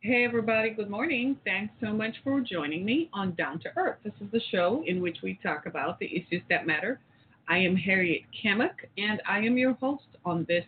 [0.00, 0.70] Hey, everybody.
[0.70, 1.36] Good morning.
[1.44, 3.96] Thanks so much for joining me on Down to Earth.
[4.04, 7.00] This is the show in which we talk about the issues that matter.
[7.48, 10.64] I am Harriet Kamek, and I am your host on this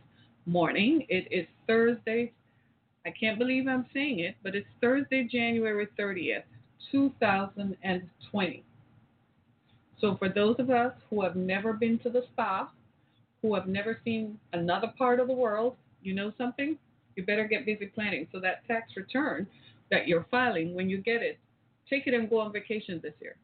[0.47, 1.07] morning.
[1.09, 2.33] It is Thursday.
[3.07, 6.43] I can't believe I'm saying it, but it's Thursday, January 30th,
[6.91, 8.65] 2020.
[10.01, 12.69] So, for those of us who have never been to the spa,
[13.43, 16.77] who have never seen another part of the world, you know something?
[17.17, 18.27] You better get busy planning.
[18.33, 19.47] So that tax return
[19.91, 21.39] that you're filing, when you get it,
[21.89, 23.37] take it and go on vacation this year.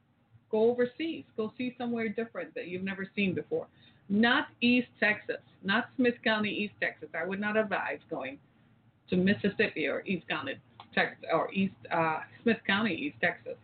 [0.50, 1.24] Go overseas.
[1.36, 3.66] Go see somewhere different that you've never seen before.
[4.08, 7.08] Not East Texas, not Smith County, East Texas.
[7.20, 8.38] I would not advise going
[9.10, 10.54] to Mississippi or East County,
[10.94, 13.56] Texas, or East uh, Smith County, East Texas.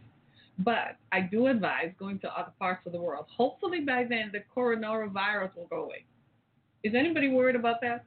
[0.59, 3.27] But I do advise going to other parts of the world.
[3.35, 6.05] Hopefully by then the coronavirus will go away.
[6.83, 8.05] Is anybody worried about that?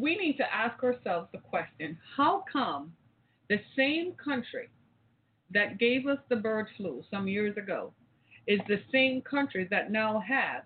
[0.00, 2.92] We need to ask ourselves the question how come
[3.48, 4.68] the same country
[5.52, 7.92] that gave us the bird flu some years ago
[8.46, 10.62] is the same country that now has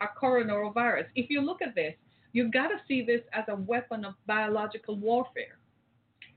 [0.00, 1.06] a coronavirus?
[1.14, 1.94] If you look at this,
[2.32, 5.58] you've got to see this as a weapon of biological warfare.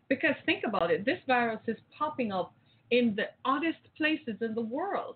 [0.07, 2.53] Because think about it this virus is popping up
[2.91, 5.15] in the oddest places in the world.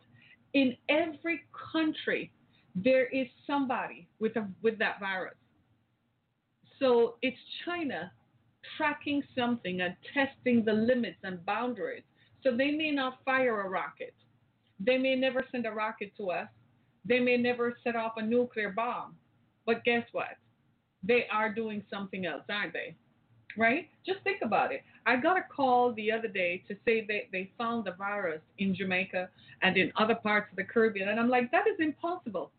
[0.54, 1.42] In every
[1.72, 2.32] country,
[2.74, 5.36] there is somebody with, a, with that virus.
[6.80, 8.12] So it's China
[8.78, 12.04] tracking something and testing the limits and boundaries.
[12.44, 14.14] So they may not fire a rocket.
[14.80, 16.48] They may never send a rocket to us.
[17.06, 19.16] They may never set off a nuclear bomb.
[19.66, 20.38] But guess what?
[21.04, 22.96] They are doing something else, aren't they?
[23.58, 23.90] Right?
[24.06, 24.84] Just think about it.
[25.06, 28.76] I got a call the other day to say they, they found the virus in
[28.76, 29.30] Jamaica
[29.62, 31.10] and in other parts of the Caribbean.
[31.10, 32.52] And I'm like, that is impossible.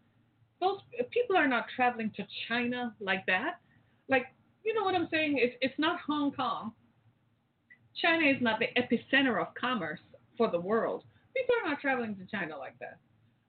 [0.61, 0.81] Those
[1.11, 3.61] people are not traveling to China like that
[4.11, 4.27] like
[4.65, 5.39] you know what I'm saying?
[5.39, 6.73] It's it's not Hong Kong.
[8.01, 10.01] China is not the epicenter of commerce
[10.37, 11.05] for the world.
[11.37, 12.99] People are not traveling to China like that.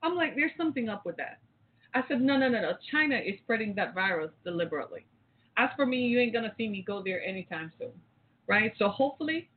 [0.04, 1.40] I'm like, there's something up with that.
[1.94, 2.74] I said, no, no, no, no.
[2.92, 5.06] China is spreading that virus deliberately.
[5.58, 7.92] As for me, you ain't gonna see me go there anytime soon,
[8.48, 8.74] right?
[8.80, 9.50] So hopefully,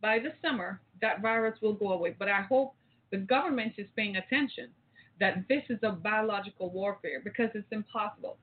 [0.00, 2.16] by the summer, that virus will go away.
[2.18, 2.74] But I hope
[3.10, 4.70] the government is paying attention
[5.20, 8.38] that this is a biological warfare because it's impossible.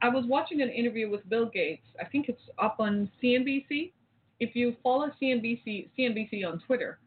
[0.00, 1.86] I, was watching an interview with Bill Gates.
[2.00, 3.92] I think it's up on CNBC.
[4.40, 6.98] If you follow CNBC CNBC on Twitter,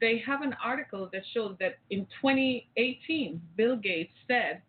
[0.00, 4.62] they have an article that shows that in 2018, Bill Gates said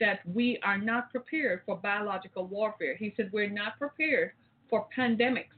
[0.00, 2.96] that we are not prepared for biological warfare.
[2.96, 4.32] He said we're not prepared
[4.68, 5.54] for pandemics.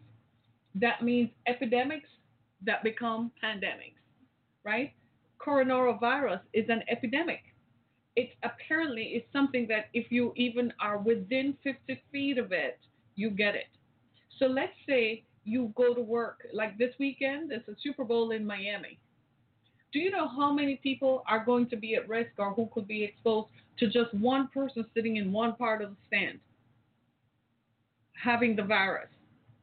[0.74, 2.08] That means epidemics
[2.64, 3.94] that become pandemics,
[4.64, 4.92] right?
[5.40, 7.40] Coronavirus is an epidemic
[8.16, 12.78] it apparently is something that if you even are within 50 feet of it,
[13.14, 13.68] you get it.
[14.38, 18.44] So let's say you go to work like this weekend, there's a Super Bowl in
[18.46, 18.98] Miami.
[19.92, 22.88] Do you know how many people are going to be at risk or who could
[22.88, 26.40] be exposed to just one person sitting in one part of the stand
[28.12, 29.08] having the virus?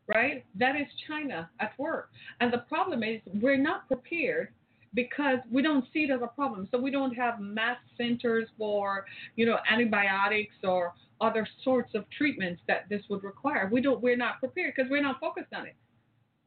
[0.07, 0.45] Right?
[0.59, 2.09] That is China at work.
[2.39, 4.49] And the problem is we're not prepared
[4.93, 6.67] because we don't see it as a problem.
[6.71, 9.05] So we don't have mass centers for,
[9.35, 13.69] you know, antibiotics or other sorts of treatments that this would require.
[13.71, 15.75] We don't we're not prepared because we're not focused on it.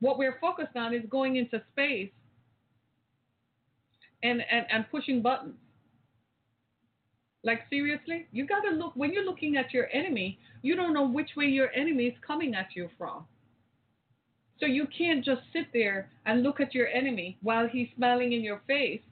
[0.00, 2.10] What we're focused on is going into space
[4.22, 5.54] and, and, and pushing buttons.
[7.42, 11.30] Like seriously, you gotta look when you're looking at your enemy, you don't know which
[11.36, 13.24] way your enemy is coming at you from.
[14.58, 18.42] So you can't just sit there and look at your enemy while he's smiling in
[18.42, 19.02] your face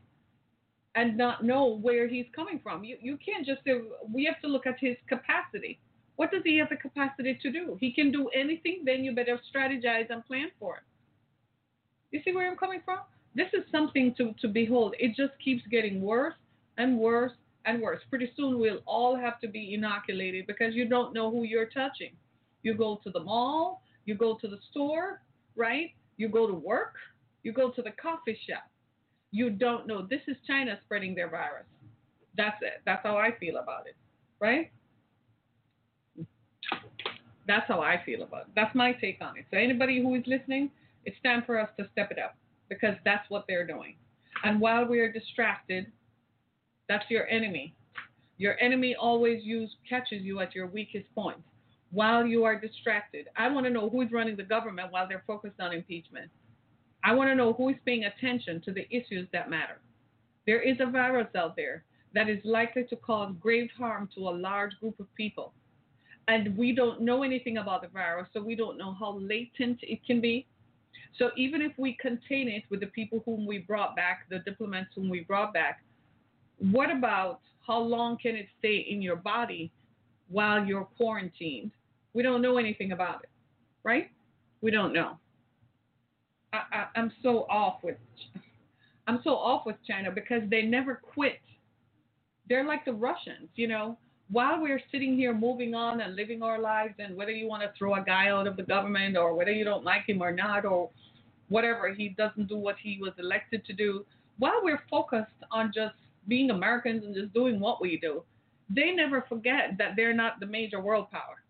[0.95, 2.85] and not know where he's coming from.
[2.85, 3.73] You you can't just say
[4.13, 5.79] we have to look at his capacity.
[6.17, 7.77] What does he have the capacity to do?
[7.81, 10.83] He can do anything, then you better strategize and plan for it.
[12.13, 13.01] You see where I'm coming from?
[13.35, 14.95] This is something to, to behold.
[15.01, 16.35] It just keeps getting worse
[16.79, 17.33] and worse
[17.65, 18.01] and worse.
[18.09, 22.13] Pretty soon we'll all have to be inoculated because you don't know who you're touching.
[22.63, 25.21] You go to the mall, you go to the store,
[25.57, 25.91] right?
[26.17, 26.95] You go to work,
[27.43, 28.65] you go to the coffee shop.
[29.31, 30.07] You don't know.
[30.09, 31.67] This is China spreading their virus.
[32.37, 32.83] That's it.
[32.87, 33.97] That's how I feel about it,
[34.41, 34.71] right?
[37.47, 38.53] That's how I feel about it.
[38.55, 39.45] That's my take on it.
[39.51, 40.71] So anybody who is listening,
[41.05, 42.37] it's time for us to step it up
[42.69, 43.97] because that's what they're doing.
[44.45, 45.87] And while we are distracted,
[46.89, 47.75] that's your enemy.
[48.39, 51.39] Your enemy always use catches you at your weakest point
[51.95, 53.29] while you are distracted.
[53.37, 56.29] I want to know who is running the government while they're focused on impeachment.
[57.05, 59.79] I want to know who is paying attention to the issues that matter.
[60.45, 64.31] There is a virus out there that is likely to cause grave harm to a
[64.31, 65.53] large group of people.
[66.27, 70.05] And we don't know anything about the virus, so we don't know how latent it
[70.05, 70.47] can be.
[71.17, 74.89] So even if we contain it with the people whom we brought back, the diplomats
[74.97, 75.85] whom we brought back,
[76.59, 79.71] what about how long can it stay in your body
[80.29, 81.71] while you're quarantined?
[82.15, 83.31] We don't know anything about it,
[83.83, 84.11] right?
[84.61, 85.19] We don't know.
[86.53, 87.97] I, I, I'm so off with
[89.07, 91.41] I'm so off with China because they never quit.
[92.49, 93.99] They're like the Russians, you know.
[94.31, 97.71] While we're sitting here moving on and living our lives, and whether you want to
[97.77, 100.65] throw a guy out of the government or whether you don't like him or not,
[100.65, 100.89] or
[101.49, 104.07] whatever, he doesn't do what he was elected to do,
[104.39, 105.95] while we're focused on just
[106.27, 108.23] being Americans and just doing what we do,
[108.71, 111.44] they never forget that they're not the major world power.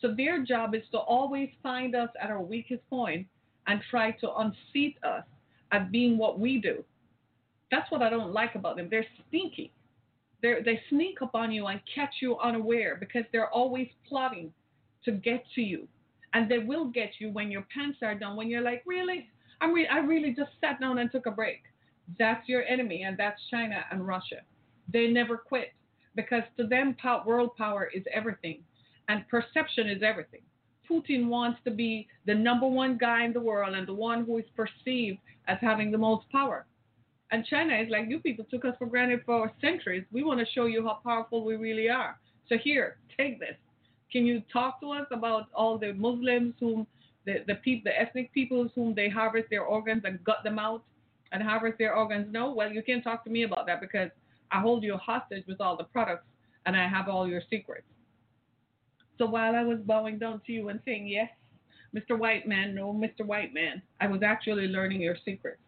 [0.00, 3.26] So their job is to always find us at our weakest point
[3.66, 5.24] and try to unseat us
[5.72, 6.84] at being what we do.
[7.70, 8.88] That's what I don't like about them.
[8.90, 9.72] They're sneaky.
[10.42, 14.52] They're, they sneak up on you and catch you unaware because they're always plotting
[15.04, 15.88] to get to you.
[16.34, 19.28] And they will get you when your pants are down, when you're like, really?
[19.60, 21.62] I'm re- I really just sat down and took a break.
[22.18, 24.42] That's your enemy, and that's China and Russia.
[24.92, 25.72] They never quit
[26.14, 26.96] because to them,
[27.26, 28.62] world power is everything,
[29.08, 30.40] and perception is everything.
[30.90, 34.38] Putin wants to be the number one guy in the world and the one who
[34.38, 35.18] is perceived
[35.48, 36.66] as having the most power.
[37.32, 40.04] And China is like, you people took us for granted for centuries.
[40.12, 42.18] We want to show you how powerful we really are.
[42.48, 43.56] So here, take this.
[44.12, 46.86] Can you talk to us about all the Muslims whom
[47.24, 50.84] the the, pe- the ethnic peoples whom they harvest their organs and gut them out
[51.32, 52.28] and harvest their organs?
[52.30, 54.10] No, well you can't talk to me about that because
[54.52, 56.26] I hold you hostage with all the products
[56.66, 57.86] and I have all your secrets.
[59.18, 61.30] So while I was bowing down to you and saying yes,
[61.94, 62.18] Mr.
[62.18, 63.24] White Man, no, Mr.
[63.24, 63.80] White Man.
[64.00, 65.60] I was actually learning your secrets.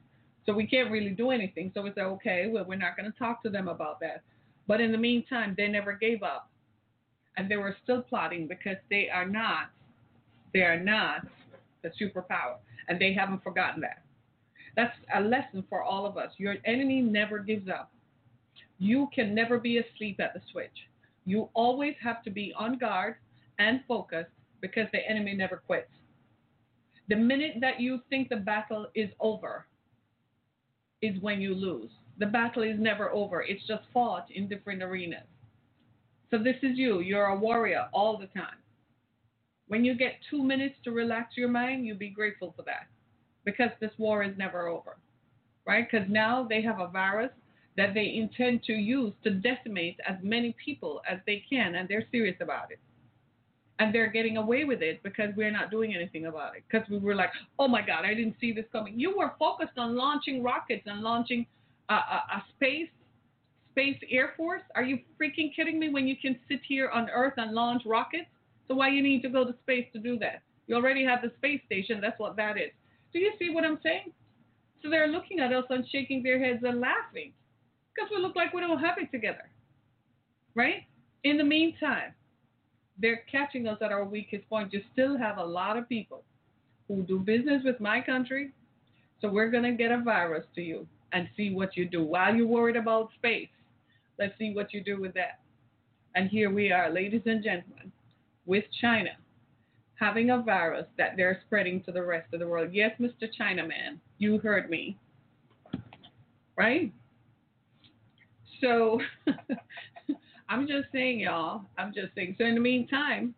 [0.45, 1.71] So we can't really do anything.
[1.75, 4.23] So we said, okay, well, we're not going to talk to them about that.
[4.67, 6.51] But in the meantime, they never gave up.
[7.37, 9.71] And they were still plotting because they are not,
[10.53, 11.27] they are not
[11.83, 12.57] the superpower.
[12.89, 14.03] And they haven't forgotten that.
[14.77, 16.31] That's a lesson for all of us.
[16.39, 17.91] Your enemy never gives up.
[18.79, 20.87] You can never be asleep at the switch.
[21.25, 23.17] You always have to be on guard
[23.59, 25.91] and focused because the enemy never quits.
[27.09, 29.67] The minute that you think the battle is over
[31.01, 31.91] is when you lose.
[32.19, 35.27] The battle is never over, it's just fought in different arenas.
[36.31, 37.01] So, this is you.
[37.01, 38.59] You're a warrior all the time.
[39.69, 42.89] When you get two minutes to relax your mind, you'll be grateful for that
[43.45, 44.99] because this war is never over,
[45.67, 45.87] right?
[45.91, 47.31] Because now they have a virus
[47.79, 52.07] that they intend to use to decimate as many people as they can, and they're
[52.11, 52.81] serious about it
[53.79, 56.65] and they're getting away with it because we're not doing anything about it.
[56.69, 58.99] Because we were like, oh my God, I didn't see this coming.
[58.99, 61.47] You were focused on launching rockets and launching
[61.89, 62.89] a, a, a space
[63.73, 64.63] space air force.
[64.75, 65.91] Are you freaking kidding me?
[65.91, 68.27] When you can sit here on Earth and launch rockets,
[68.67, 70.43] so why you need to go to space to do that?
[70.67, 72.01] You already have the space station.
[72.01, 72.71] That's what that is.
[73.13, 74.13] Do you see what I'm saying?
[74.83, 77.33] So they're looking at us and shaking their heads and laughing
[77.95, 79.49] because we look like we don't have it together,
[80.55, 80.85] right?
[81.25, 82.15] In the meantime,
[83.01, 84.73] they're catching us at our weakest point.
[84.73, 86.23] You still have a lot of people
[86.89, 88.53] who do business with my country.
[89.21, 92.03] So we're going to get a virus to you and see what you do.
[92.03, 93.49] While you're worried about space,
[94.19, 95.41] let's see what you do with that.
[96.15, 97.93] And here we are, ladies and gentlemen,
[98.47, 99.11] with China
[99.99, 102.71] having a virus that they're spreading to the rest of the world.
[102.73, 103.29] Yes, Mr.
[103.39, 104.97] Chinaman, you heard me.
[106.57, 106.93] Right?
[108.61, 109.01] So
[110.49, 111.63] I'm just saying, y'all.
[111.77, 112.37] I'm just saying.
[112.39, 113.35] So in the meantime,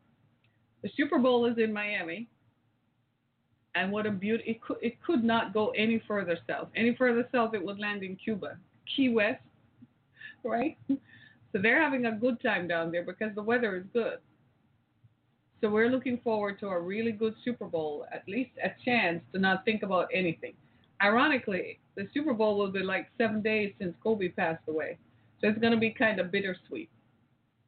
[0.83, 2.29] the Super Bowl is in Miami,
[3.75, 4.45] and what a beauty!
[4.47, 6.69] It could it could not go any further south.
[6.77, 8.57] Any further south, it would land in Cuba,
[8.95, 9.43] Key West,
[10.45, 10.77] right?
[10.89, 14.19] So they're having a good time down there because the weather is good.
[15.61, 19.39] So we're looking forward to a really good Super Bowl, at least a chance to
[19.39, 20.55] not think about anything.
[21.03, 24.97] Ironically, the Super Bowl will be like seven days since Kobe passed away.
[25.41, 26.89] So it's going to be kind of bittersweet.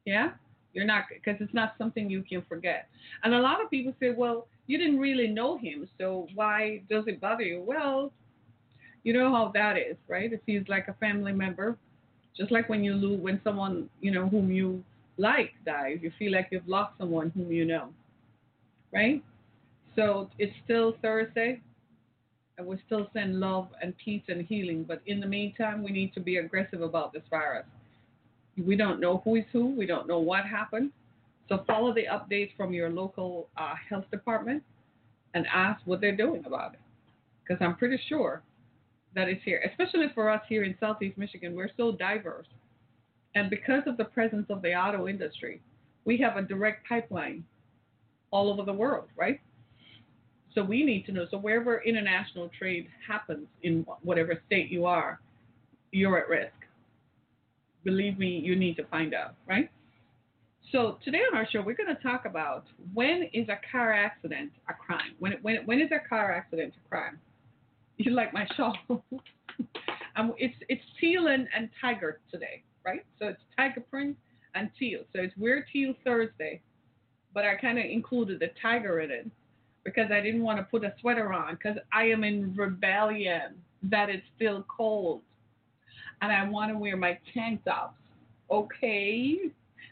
[0.05, 0.31] Yeah?
[0.73, 2.87] You're not, because it's not something you can forget.
[3.23, 7.05] And a lot of people say, well, you didn't really know him, so why does
[7.07, 7.61] it bother you?
[7.65, 8.11] Well,
[9.03, 10.31] you know how that is, right?
[10.31, 11.77] If he's like a family member,
[12.35, 14.83] just like when you lose, when someone, you know, whom you
[15.17, 17.89] like dies, you feel like you've lost someone whom you know.
[18.93, 19.23] right?
[19.95, 21.61] So it's still Thursday,
[22.57, 24.83] and we still send love and peace and healing.
[24.83, 27.65] But in the meantime, we need to be aggressive about this virus.
[28.57, 29.67] We don't know who is who.
[29.67, 30.91] We don't know what happened.
[31.49, 34.63] So follow the updates from your local uh, health department
[35.33, 36.79] and ask what they're doing about it.
[37.43, 38.41] Because I'm pretty sure
[39.15, 41.55] that it's here, especially for us here in Southeast Michigan.
[41.55, 42.47] We're so diverse.
[43.35, 45.61] And because of the presence of the auto industry,
[46.05, 47.43] we have a direct pipeline
[48.31, 49.39] all over the world, right?
[50.55, 51.25] So we need to know.
[51.31, 55.19] So wherever international trade happens in whatever state you are,
[55.91, 56.53] you're at risk.
[57.83, 59.69] Believe me, you need to find out, right?
[60.71, 64.51] So today on our show, we're going to talk about when is a car accident
[64.69, 65.13] a crime?
[65.19, 67.19] When when when is a car accident a crime?
[67.97, 68.75] You like my shawl?
[70.15, 73.05] um, it's it's teal and, and tiger today, right?
[73.19, 74.17] So it's tiger print
[74.55, 75.01] and teal.
[75.13, 76.61] So it's Wear Teal Thursday,
[77.33, 79.29] but I kind of included the tiger in it
[79.83, 84.09] because I didn't want to put a sweater on because I am in rebellion that
[84.09, 85.21] it's still cold
[86.23, 87.97] and I want to wear my tank tops.
[88.49, 89.51] Okay,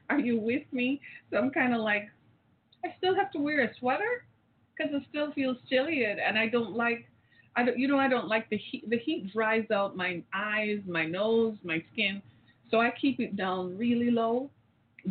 [0.10, 1.02] are you with me?
[1.30, 2.10] So I'm kind of like,
[2.86, 4.26] I still have to wear a sweater
[4.76, 7.06] because it still feels chilly and I don't like.
[7.58, 8.90] I don't, you know, I don't like the heat.
[8.90, 12.22] The heat dries out my eyes, my nose, my skin.
[12.70, 14.50] So I keep it down really low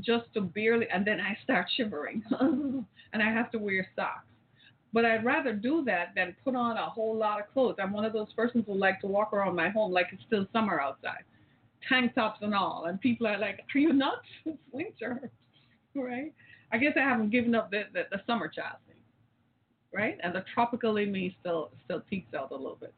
[0.01, 2.23] just to barely, and then I start shivering.
[2.41, 4.25] and I have to wear socks.
[4.93, 7.77] But I'd rather do that than put on a whole lot of clothes.
[7.81, 10.47] I'm one of those persons who like to walk around my home like it's still
[10.53, 11.25] summer outside,
[11.89, 12.87] tank tops and all.
[12.87, 14.27] And people are like, "Are you nuts?
[14.47, 15.31] It's winter,
[15.95, 16.33] right?"
[16.73, 18.97] I guess I haven't given up the, the, the summer child thing,
[19.93, 20.19] right?
[20.23, 22.95] And the tropical in me still still peeks out a little bit.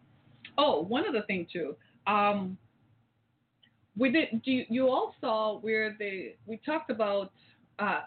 [0.59, 1.77] Oh, one other thing too.
[2.07, 2.57] Um,
[3.97, 4.41] we did.
[4.45, 7.33] You, you all saw where they we talked about
[7.79, 8.03] uh,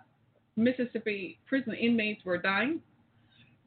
[0.55, 2.81] Mississippi prison inmates were dying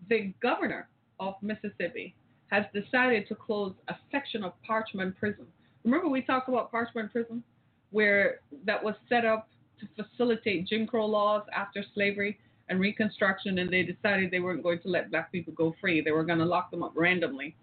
[0.09, 0.89] the governor
[1.21, 2.15] of Mississippi
[2.49, 5.47] has decided to close a section of Parchman Prison.
[5.85, 7.43] Remember, we talked about Parchman Prison,
[7.91, 9.49] where that was set up
[9.81, 12.39] to facilitate Jim Crow laws after slavery
[12.69, 16.01] and Reconstruction, and they decided they weren't going to let black people go free.
[16.01, 17.57] They were going to lock them up randomly,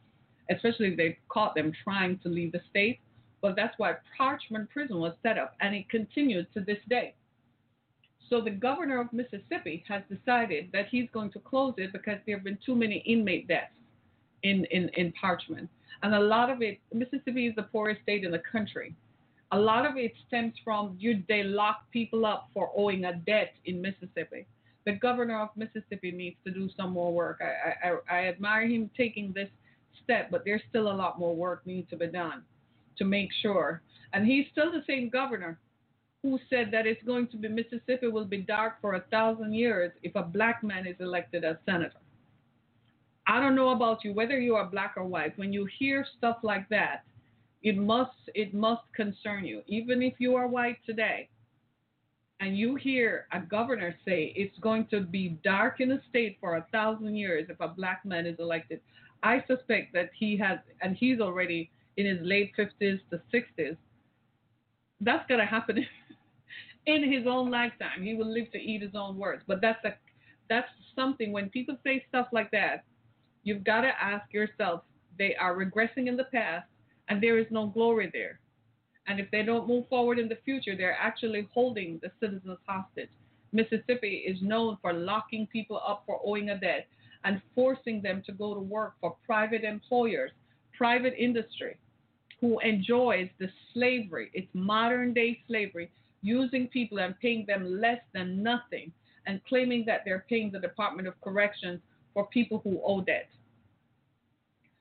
[0.49, 2.99] especially if they caught them trying to leave the state.
[3.41, 7.13] But that's why Parchman Prison was set up, and it continues to this day.
[8.29, 12.35] So the governor of Mississippi has decided that he's going to close it because there
[12.35, 13.73] have been too many inmate deaths
[14.43, 15.67] in, in, in Parchman.
[16.03, 18.95] And a lot of it, Mississippi is the poorest state in the country.
[19.51, 23.53] A lot of it stems from you, they lock people up for owing a debt
[23.65, 24.47] in Mississippi.
[24.85, 27.41] The governor of Mississippi needs to do some more work.
[27.41, 29.49] I, I, I admire him taking this
[30.03, 32.43] step, but there's still a lot more work needs to be done
[32.97, 33.81] to make sure.
[34.13, 35.59] And he's still the same governor
[36.25, 39.91] who said that it's going to be Mississippi will be dark for a thousand years
[40.01, 42.01] if a black man is elected as senator.
[43.27, 45.37] I don't know about you, whether you are black or white.
[45.37, 47.03] When you hear stuff like that,
[47.61, 49.61] it must it must concern you.
[49.67, 51.29] Even if you are white today,
[52.39, 56.55] and you hear a governor say it's going to be dark in the state for
[56.55, 58.81] a thousand years if a black man is elected,
[59.21, 63.77] I suspect that he has, and he's already in his late 50s to 60s.
[65.01, 65.85] That's going to happen
[66.85, 68.03] in his own lifetime.
[68.03, 69.43] He will live to eat his own words.
[69.47, 69.95] But that's a
[70.49, 72.83] that's something when people say stuff like that,
[73.43, 74.81] you've got to ask yourself,
[75.17, 76.67] they are regressing in the past
[77.09, 78.39] and there is no glory there.
[79.07, 83.09] And if they don't move forward in the future, they're actually holding the citizens hostage.
[83.51, 86.87] Mississippi is known for locking people up for owing a debt
[87.23, 90.31] and forcing them to go to work for private employers,
[90.77, 91.77] private industry,
[92.41, 95.89] who enjoys the slavery, it's modern day slavery
[96.25, 98.91] using people and paying them less than nothing
[99.27, 101.79] and claiming that they're paying the Department of Corrections
[102.13, 103.29] for people who owe debt.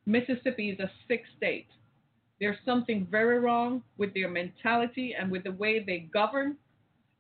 [0.06, 1.68] Mississippi is a sick state.
[2.40, 6.56] There's something very wrong with their mentality and with the way they govern,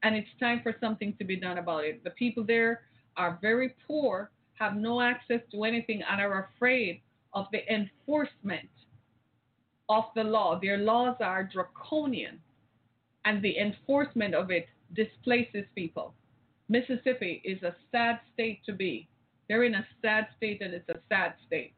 [0.02, 2.02] and it's time for something to be done about it.
[2.04, 2.82] The people there
[3.16, 7.00] are very poor, have no access to anything, and are afraid
[7.32, 8.68] of the enforcement
[9.88, 10.58] of the law.
[10.60, 12.40] Their laws are draconian
[13.24, 16.14] and the enforcement of it displaces people.
[16.68, 19.08] Mississippi is a sad state to be.
[19.48, 21.74] They're in a sad state, and it's a sad state.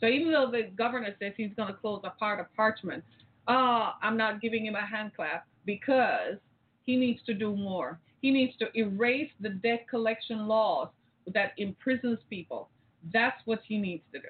[0.00, 3.02] So even though the governor says he's going to close a part of Parchman,
[3.48, 6.36] uh, I'm not giving him a hand clap because
[6.84, 7.98] he needs to do more.
[8.20, 10.88] He needs to erase the debt collection laws
[11.32, 12.68] that imprisons people.
[13.12, 14.28] That's what he needs to do.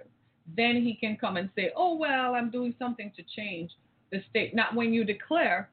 [0.56, 3.72] Then he can come and say, oh, well, I'm doing something to change
[4.12, 4.54] the state.
[4.54, 5.70] Not when you declare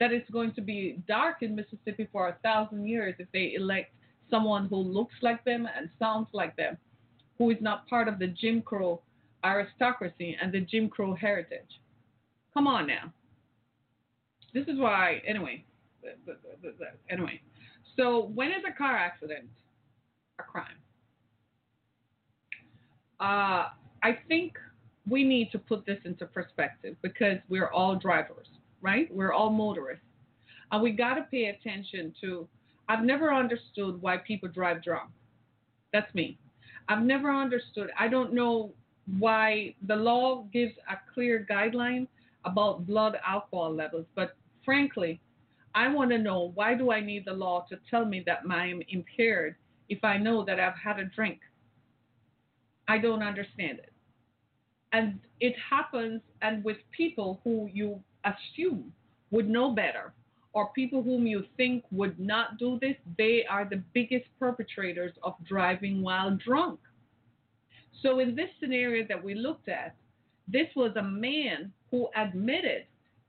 [0.00, 3.92] that it's going to be dark in Mississippi for a thousand years if they elect
[4.30, 6.76] someone who looks like them and sounds like them,
[7.38, 9.00] who is not part of the Jim Crow
[9.44, 11.80] aristocracy and the Jim Crow heritage.
[12.54, 13.12] Come on now.
[14.54, 15.64] This is why, anyway.
[17.10, 17.40] Anyway,
[17.96, 19.48] so when is a car accident
[20.38, 20.66] a crime?
[23.20, 23.68] Uh,
[24.02, 24.54] I think
[25.08, 28.46] we need to put this into perspective because we're all drivers,
[28.80, 29.08] right?
[29.12, 30.04] We're all motorists.
[30.70, 32.46] And we got to pay attention to.
[32.88, 35.10] I've never understood why people drive drunk.
[35.92, 36.38] That's me.
[36.88, 37.90] I've never understood.
[37.98, 38.72] I don't know
[39.18, 42.06] why the law gives a clear guideline
[42.44, 45.20] about blood alcohol levels, but frankly,
[45.74, 48.66] I want to know why do I need the law to tell me that I
[48.66, 49.56] am impaired
[49.88, 51.40] if I know that I've had a drink?
[52.88, 53.92] I don't understand it.
[54.92, 58.02] And it happens and with people who you
[58.34, 58.92] assume
[59.30, 60.12] would know better
[60.52, 65.34] or people whom you think would not do this, they are the biggest perpetrators of
[65.46, 66.80] driving while drunk.
[68.02, 69.94] So, in this scenario that we looked at,
[70.46, 72.86] this was a man who admitted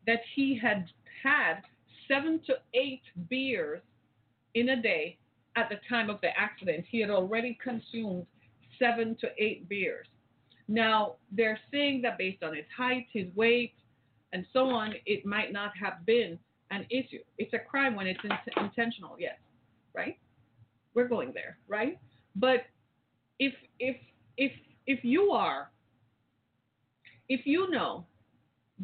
[0.08, 0.88] that he had
[1.22, 1.62] had
[2.08, 3.82] seven to eight beers
[4.56, 5.18] in a day
[5.56, 6.86] at the time of the accident.
[6.90, 8.26] He had already consumed
[8.80, 10.08] seven to eight beers.
[10.68, 13.74] Now, they're saying that based on his height, his weight,
[14.34, 16.38] and so on, it might not have been
[16.72, 17.20] an issue.
[17.38, 19.38] It's a crime when it's in- intentional, yes,
[19.94, 20.18] right?
[20.94, 21.98] We're going there, right?
[22.36, 22.66] But
[23.40, 23.96] if if
[24.38, 24.52] if
[24.86, 25.70] if you are
[27.28, 28.06] if you know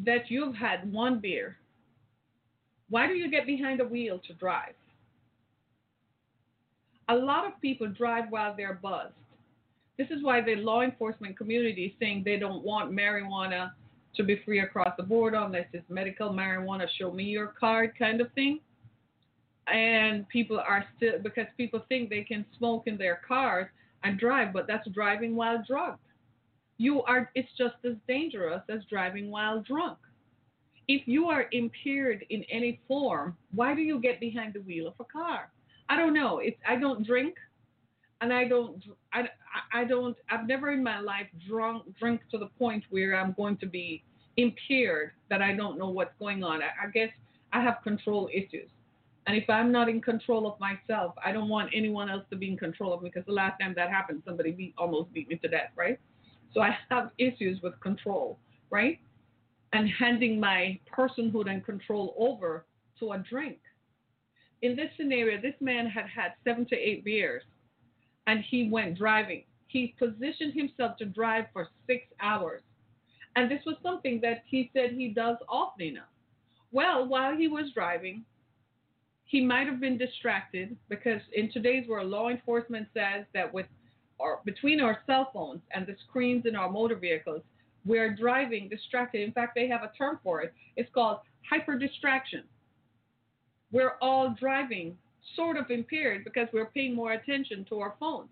[0.04, 1.56] that you've had one beer,
[2.88, 4.74] why do you get behind the wheel to drive?
[7.08, 9.14] A lot of people drive while they're buzzed.
[9.96, 13.72] This is why the law enforcement community is saying they don't want marijuana
[14.16, 18.20] to be free across the board unless it's medical marijuana, show me your card kind
[18.20, 18.60] of thing.
[19.72, 23.66] And people are still, because people think they can smoke in their cars
[24.04, 25.98] and drive, but that's driving while drugged.
[26.78, 29.98] You are, it's just as dangerous as driving while drunk.
[30.88, 34.94] If you are impaired in any form, why do you get behind the wheel of
[35.00, 35.50] a car?
[35.88, 36.38] I don't know.
[36.38, 37.34] It's, I don't drink
[38.20, 39.28] and I don't, I,
[39.72, 43.56] I don't, I've never in my life drunk, drink to the point where I'm going
[43.58, 44.02] to be
[44.36, 46.62] impaired that I don't know what's going on.
[46.62, 47.10] I, I guess
[47.52, 48.68] I have control issues.
[49.26, 52.48] And if I'm not in control of myself, I don't want anyone else to be
[52.48, 55.36] in control of me because the last time that happened, somebody beat, almost beat me
[55.36, 55.98] to death, right?
[56.54, 58.38] So I have issues with control,
[58.70, 59.00] right?
[59.72, 62.66] And handing my personhood and control over
[63.00, 63.58] to a drink.
[64.62, 67.42] In this scenario, this man had had seven to eight beers
[68.26, 69.44] and he went driving.
[69.68, 72.62] He positioned himself to drive for six hours.
[73.34, 76.04] And this was something that he said he does often enough.
[76.72, 78.24] Well, while he was driving,
[79.24, 83.66] he might have been distracted because in today's world, law enforcement says that with
[84.18, 87.42] or between our cell phones and the screens in our motor vehicles,
[87.84, 89.22] we're driving distracted.
[89.22, 90.54] In fact, they have a term for it.
[90.76, 92.44] It's called hyper distraction.
[93.72, 94.96] We're all driving
[95.34, 98.28] sort of impaired because we're paying more attention to our phones.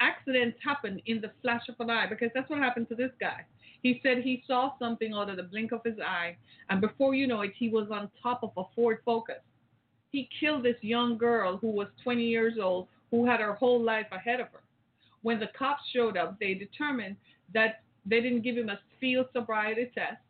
[0.00, 3.44] Accidents happen in the flash of an eye because that's what happened to this guy.
[3.82, 6.36] He said he saw something out of the blink of his eye,
[6.70, 9.42] and before you know it, he was on top of a Ford Focus.
[10.10, 14.06] He killed this young girl who was 20 years old, who had her whole life
[14.10, 14.62] ahead of her.
[15.22, 17.16] When the cops showed up, they determined
[17.52, 20.20] that they didn't give him a field sobriety test,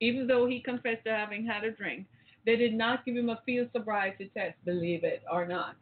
[0.00, 2.06] even though he confessed to having had a drink.
[2.48, 5.76] They did not give him a field sobriety test, believe it or not.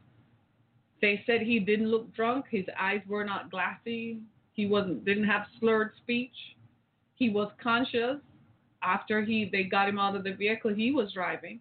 [1.01, 2.47] They said he didn't look drunk.
[2.51, 4.19] His eyes were not glassy.
[4.53, 6.35] He wasn't didn't have slurred speech.
[7.15, 8.17] He was conscious.
[8.83, 11.61] After he they got him out of the vehicle, he was driving.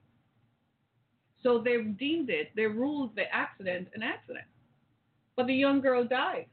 [1.44, 4.48] So they deemed it, they ruled the accident an accident.
[5.36, 6.48] But the young girl died.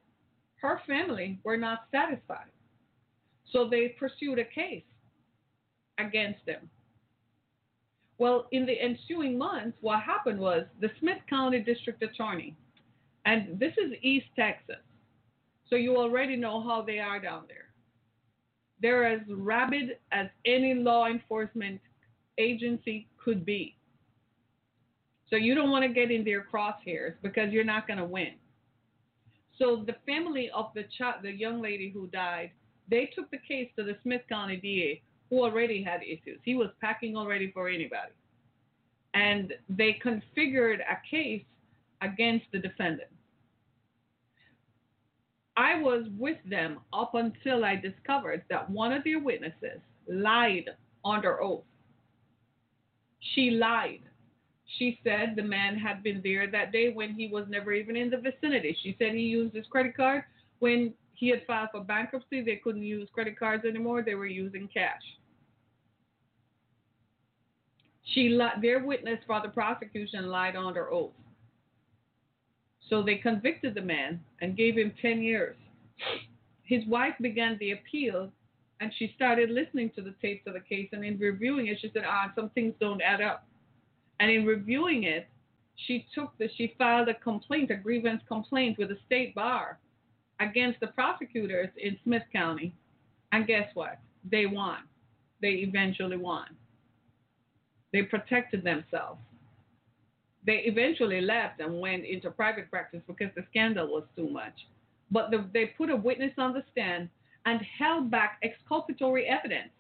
[0.57, 2.53] Her family were not satisfied.
[3.51, 4.85] So they pursued a case
[5.97, 6.69] against him.
[8.23, 12.55] Well, in the ensuing months, what happened was the Smith County District Attorney,
[13.27, 14.77] and this is East Texas,
[15.69, 17.71] so you already know how they are down there.
[18.81, 21.81] They're as rabid as any law enforcement
[22.39, 23.77] agency could be.
[25.29, 28.35] So you don't want to get in their crosshairs because you're not going to win.
[29.59, 32.53] So the family of the child, the young lady who died,
[32.89, 36.39] they took the case to the Smith County DA who already had issues.
[36.45, 38.13] He was packing already for anybody.
[39.15, 41.43] And they configured a case
[42.03, 43.09] against the defendant.
[45.57, 50.69] I was with them up until I discovered that one of their witnesses lied
[51.03, 51.65] under oath.
[53.35, 54.03] She lied.
[54.79, 58.11] She said the man had been there that day when he was never even in
[58.11, 58.77] the vicinity.
[58.83, 60.25] She said he used his credit card
[60.59, 62.43] when he had filed for bankruptcy.
[62.43, 64.03] They couldn't use credit cards anymore.
[64.03, 65.01] They were using cash.
[68.05, 71.13] She their witness for the prosecution lied under oath.
[72.89, 75.57] So they convicted the man and gave him 10 years.
[76.65, 78.31] His wife began the appeal
[78.81, 81.91] and she started listening to the tapes of the case and in reviewing it she
[81.93, 83.47] said ah some things don't add up.
[84.21, 85.29] And in reviewing it
[85.77, 89.79] she took the she filed a complaint a grievance complaint with the state bar
[90.41, 92.75] against the prosecutors in smith county.
[93.31, 93.99] And guess what?
[94.29, 94.79] They won.
[95.41, 96.47] They eventually won
[97.93, 99.21] they protected themselves
[100.45, 104.67] they eventually left and went into private practice because the scandal was too much
[105.11, 107.09] but the, they put a witness on the stand
[107.45, 109.71] and held back exculpatory evidence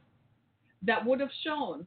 [0.82, 1.86] that would have shown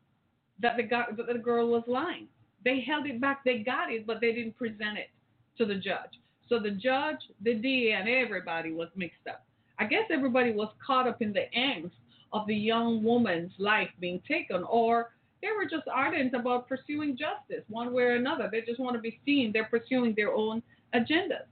[0.62, 2.28] that the, that the girl was lying.
[2.64, 3.44] They held it back.
[3.44, 5.10] They got it, but they didn't present it
[5.58, 6.20] to the judge.
[6.50, 9.46] So the judge, the DA, and everybody was mixed up.
[9.78, 11.92] I guess everybody was caught up in the angst
[12.34, 15.12] of the young woman's life being taken, or
[15.45, 18.49] they were just ardent about pursuing justice one way or another.
[18.51, 19.51] They just want to be seen.
[19.53, 20.63] They're pursuing their own
[20.95, 21.45] agendas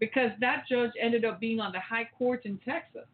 [0.00, 3.06] because that judge ended up being on the high court in Texas.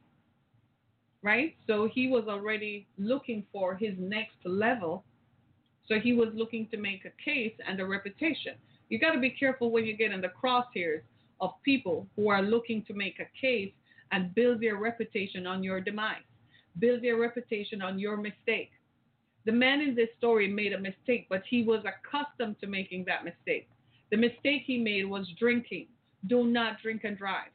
[1.22, 1.56] Right?
[1.66, 5.04] So he was already looking for his next level.
[5.88, 8.54] So he was looking to make a case and a reputation.
[8.88, 11.02] You got to be careful when you get in the crosshairs
[11.40, 13.72] of people who are looking to make a case
[14.10, 16.22] and build their reputation on your demise,
[16.78, 18.70] build their reputation on your mistake.
[19.46, 23.24] The man in this story made a mistake, but he was accustomed to making that
[23.24, 23.68] mistake.
[24.10, 25.86] The mistake he made was drinking
[26.26, 27.50] do not drink and drive.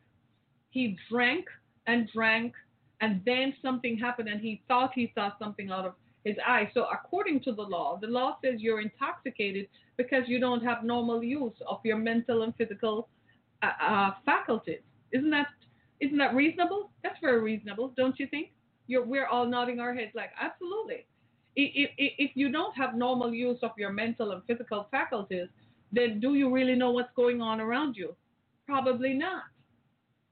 [0.69, 1.45] He drank
[1.88, 2.54] and drank,
[3.01, 6.71] and then something happened, and he thought he saw something out of his eye.
[6.73, 11.21] So, according to the law, the law says you're intoxicated because you don't have normal
[11.23, 13.10] use of your mental and physical
[13.62, 14.80] uh, uh, faculties.
[15.12, 15.47] Isn't that
[15.99, 16.91] isn't that reasonable?
[17.04, 18.51] That's very reasonable, don't you think?
[18.88, 21.06] You're, we're all nodding our heads like, absolutely.
[21.56, 25.48] If, you don't have normal use of your mental and physical faculties,
[25.92, 28.16] then do you really know what's going on around you?
[28.66, 29.44] Probably not.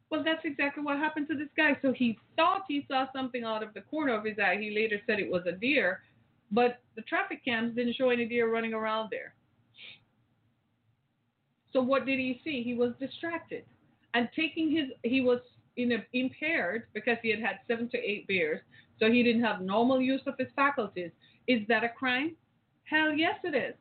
[0.09, 1.77] Well, that's exactly what happened to this guy.
[1.81, 4.57] So he thought he saw something out of the corner of his eye.
[4.59, 6.01] He later said it was a deer,
[6.51, 9.33] but the traffic cams didn't show any deer running around there.
[11.73, 12.63] So what did he see?
[12.63, 13.65] He was distracted
[14.15, 14.85] and taking his.
[15.03, 15.41] He was
[15.79, 18.61] in a, impaired because he had had seven to eight beers,
[18.99, 21.11] so he didn't have normal use of his faculties.
[21.47, 22.35] Is that a crime?
[22.83, 23.75] Hell yes, it is.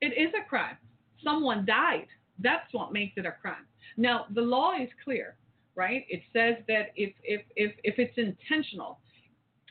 [0.00, 0.76] It is a crime.
[1.22, 2.06] Someone died.
[2.38, 3.66] That's what makes it a crime.
[3.96, 5.36] Now, the law is clear,
[5.74, 6.04] right?
[6.08, 8.98] It says that if, if, if, if it's intentional,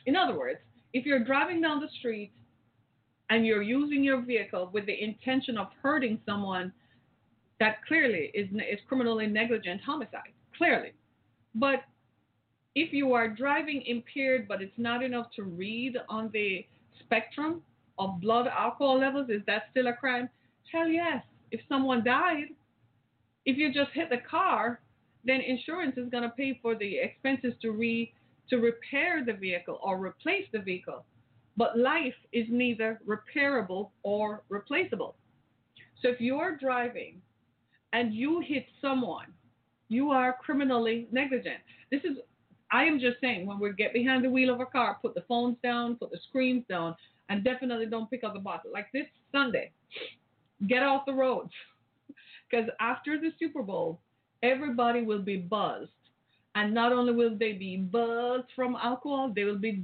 [0.06, 0.58] in other words,
[0.92, 2.32] if you're driving down the street
[3.30, 6.72] and you're using your vehicle with the intention of hurting someone,
[7.60, 10.92] that clearly is, is criminally negligent homicide, clearly.
[11.54, 11.84] But
[12.74, 16.66] if you are driving impaired, but it's not enough to read on the
[17.00, 17.62] spectrum
[17.98, 20.28] of blood alcohol levels, is that still a crime?
[20.72, 21.22] Hell yes
[21.54, 22.48] if someone died,
[23.46, 24.80] if you just hit the car,
[25.24, 28.12] then insurance is going to pay for the expenses to re
[28.50, 31.04] to repair the vehicle or replace the vehicle.
[31.56, 35.14] But life is neither repairable or replaceable.
[36.02, 37.22] So if you're driving
[37.92, 39.28] and you hit someone,
[39.88, 41.58] you are criminally negligent.
[41.90, 42.18] This is
[42.72, 45.24] I am just saying when we get behind the wheel of a car, put the
[45.28, 46.96] phones down, put the screens down,
[47.28, 48.72] and definitely don't pick up the bottle.
[48.72, 49.70] Like this Sunday,
[50.66, 51.52] get off the roads.
[52.50, 54.00] Because after the Super Bowl,
[54.42, 55.90] everybody will be buzzed.
[56.54, 59.82] And not only will they be buzzed from alcohol, they will be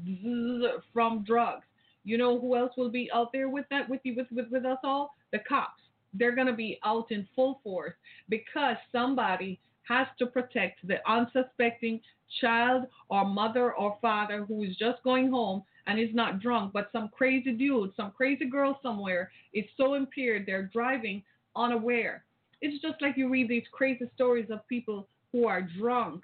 [0.92, 1.64] from drugs.
[2.04, 4.64] You know who else will be out there with that with you with, with, with
[4.64, 5.14] us all?
[5.32, 5.82] The cops.
[6.14, 7.94] They're gonna be out in full force
[8.28, 9.58] because somebody
[9.90, 12.00] has to protect the unsuspecting
[12.40, 16.88] child or mother or father who is just going home and is not drunk, but
[16.92, 21.20] some crazy dude, some crazy girl somewhere is so impaired they're driving
[21.56, 22.24] unaware.
[22.62, 26.22] It's just like you read these crazy stories of people who are drunk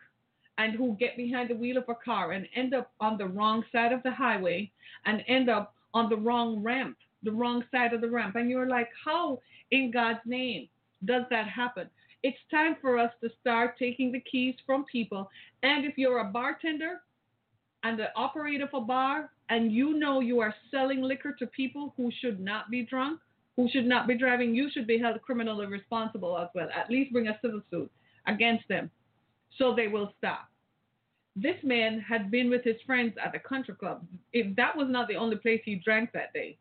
[0.59, 3.65] and who get behind the wheel of a car and end up on the wrong
[3.73, 4.71] side of the highway
[5.07, 8.37] and end up on the wrong ramp, the wrong side of the ramp.
[8.37, 9.41] And you're like, how
[9.73, 10.69] in God's name
[11.05, 11.91] does that happen?
[12.27, 15.31] It's time for us to start taking the keys from people.
[15.63, 17.03] And if you're a bartender
[17.85, 21.95] and the operator of a bar, and you know you are selling liquor to people
[21.97, 23.21] who should not be drunk,
[23.55, 26.67] who should not be driving, you should be held criminally responsible as well.
[26.75, 27.89] At least bring a civil suit
[28.27, 28.91] against them
[29.57, 30.49] so they will stop.
[31.37, 34.05] This man had been with his friends at the country club.
[34.33, 36.59] If that was not the only place he drank that day,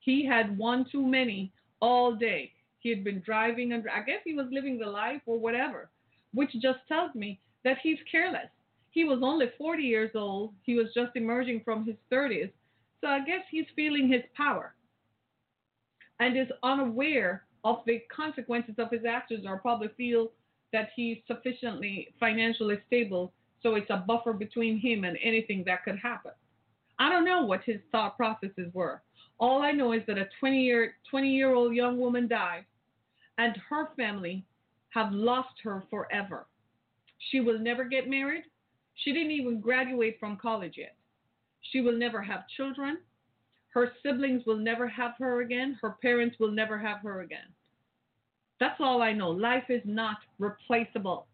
[0.00, 2.52] he had one too many all day.
[2.80, 5.90] He had been driving, and I guess he was living the life or whatever,
[6.32, 8.48] which just tells me that he's careless.
[8.90, 10.54] He was only 40 years old.
[10.62, 12.50] He was just emerging from his 30s.
[13.00, 14.74] So I guess he's feeling his power
[16.20, 20.30] and is unaware of the consequences of his actions or probably feel
[20.72, 25.98] that he's sufficiently financially stable so it's a buffer between him and anything that could
[25.98, 26.32] happen.
[26.98, 29.02] I don't know what his thought processes were.
[29.40, 32.64] All I know is that a 20 year 20 year old young woman died
[33.38, 34.44] and her family
[34.90, 36.46] have lost her forever.
[37.30, 38.44] She will never get married.
[38.94, 40.96] She didn't even graduate from college yet.
[41.70, 42.98] She will never have children.
[43.70, 45.78] Her siblings will never have her again.
[45.80, 47.52] Her parents will never have her again.
[48.58, 49.30] That's all I know.
[49.30, 51.26] Life is not replaceable.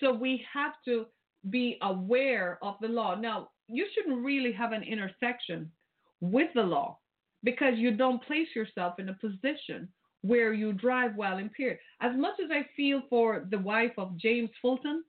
[0.00, 1.06] So we have to
[1.48, 3.14] be aware of the law.
[3.14, 5.70] Now, you shouldn't really have an intersection
[6.20, 6.98] with the law
[7.44, 9.88] because you don't place yourself in a position
[10.22, 11.78] where you drive while impaired.
[12.00, 15.04] As much as I feel for the wife of James Fulton,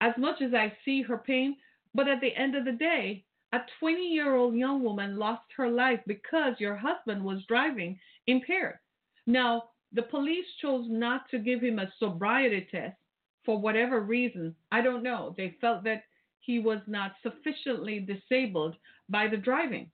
[0.00, 1.56] as much as I see her pain,
[1.94, 5.68] but at the end of the day, a 20 year old young woman lost her
[5.68, 8.78] life because your husband was driving impaired.
[9.26, 12.96] Now, the police chose not to give him a sobriety test
[13.44, 14.54] for whatever reason.
[14.70, 15.34] I don't know.
[15.36, 16.04] They felt that
[16.40, 18.76] he was not sufficiently disabled
[19.08, 19.90] by the driving.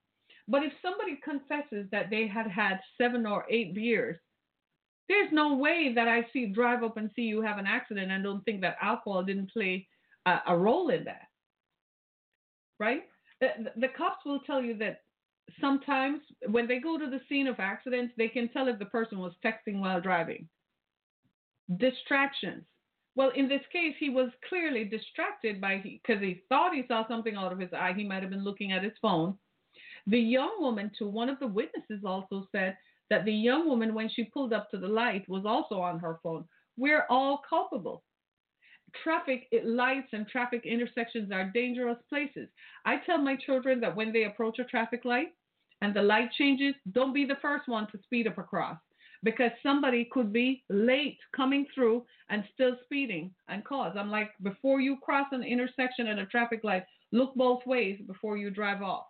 [0.47, 4.17] But if somebody confesses that they had had seven or eight beers,
[5.09, 8.23] there's no way that I see drive up and see you have an accident and
[8.23, 9.87] don't think that alcohol didn't play
[10.25, 11.27] a, a role in that.
[12.79, 13.03] Right?
[13.41, 15.01] The, the cops will tell you that
[15.61, 19.19] sometimes when they go to the scene of accidents, they can tell if the person
[19.19, 20.47] was texting while driving.
[21.77, 22.63] Distractions.
[23.15, 27.35] Well, in this case, he was clearly distracted by because he thought he saw something
[27.35, 27.93] out of his eye.
[27.95, 29.35] He might have been looking at his phone.
[30.07, 32.77] The young woman, to one of the witnesses, also said
[33.09, 36.19] that the young woman, when she pulled up to the light, was also on her
[36.23, 36.45] phone.
[36.77, 38.03] We're all culpable.
[39.03, 42.47] Traffic lights and traffic intersections are dangerous places.
[42.85, 45.33] I tell my children that when they approach a traffic light
[45.81, 48.77] and the light changes, don't be the first one to speed up across
[49.23, 53.93] because somebody could be late coming through and still speeding and cause.
[53.97, 58.37] I'm like, before you cross an intersection at a traffic light, look both ways before
[58.37, 59.07] you drive off.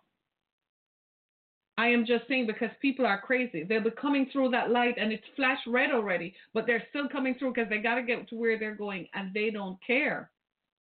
[1.78, 3.62] I am just saying because people are crazy.
[3.62, 7.36] They'll be coming through that light and it's flash red already, but they're still coming
[7.36, 10.28] through because they got to get to where they're going and they don't care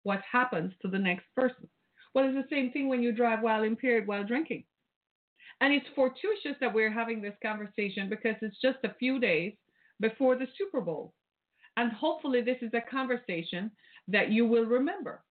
[0.04, 1.68] what happens to the next person.
[2.14, 4.64] Well, it's the same thing when you drive while impaired while drinking.
[5.60, 9.52] And it's fortuitous that we're having this conversation because it's just a few days
[10.00, 11.14] before the Super Bowl.
[11.76, 13.70] And hopefully, this is a conversation
[14.08, 15.24] that you will remember.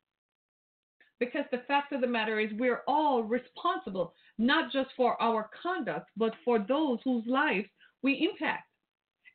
[1.24, 6.10] Because the fact of the matter is, we're all responsible, not just for our conduct,
[6.16, 7.68] but for those whose lives
[8.02, 8.68] we impact.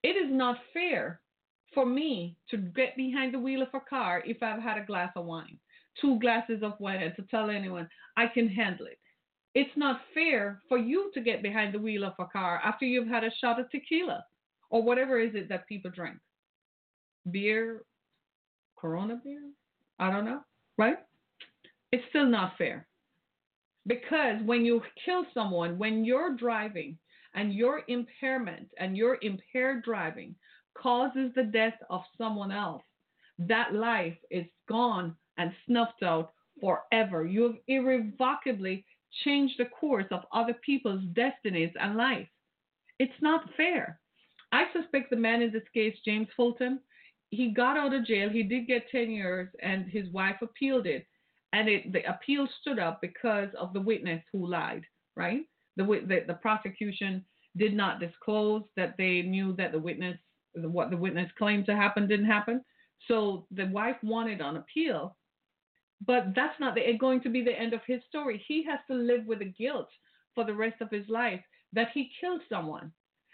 [0.03, 1.19] It is not fair
[1.73, 5.11] for me to get behind the wheel of a car if I've had a glass
[5.15, 5.57] of wine,
[5.99, 8.99] two glasses of wine, and to tell anyone I can handle it.
[9.55, 13.07] It's not fair for you to get behind the wheel of a car after you've
[13.07, 14.23] had a shot of tequila
[14.69, 16.17] or whatever is it that people drink.
[17.31, 17.81] Beer,
[18.77, 19.41] Corona beer?
[19.97, 20.41] I don't know,
[20.77, 20.97] right?
[21.91, 22.87] It's still not fair.
[23.87, 26.97] Because when you kill someone, when you're driving
[27.33, 30.35] and your impairment and your impaired driving
[30.77, 32.83] causes the death of someone else,
[33.39, 37.25] that life is gone and snuffed out forever.
[37.25, 38.85] You have irrevocably
[39.23, 42.27] changed the course of other people's destinies and life.
[42.99, 43.99] It's not fair.
[44.51, 46.79] I suspect the man in this case, James Fulton,
[47.31, 48.29] he got out of jail.
[48.29, 51.05] He did get 10 years, and his wife appealed it
[51.53, 54.83] and it, the appeal stood up because of the witness who lied,
[55.15, 55.41] right?
[55.77, 57.25] The, the, the prosecution
[57.57, 60.17] did not disclose that they knew that the witness,
[60.55, 62.63] what the witness claimed to happen didn't happen.
[63.07, 65.15] So the wife wanted on appeal,
[66.05, 68.43] but that's not the, going to be the end of his story.
[68.47, 69.89] He has to live with the guilt
[70.35, 71.41] for the rest of his life
[71.73, 72.91] that he killed someone.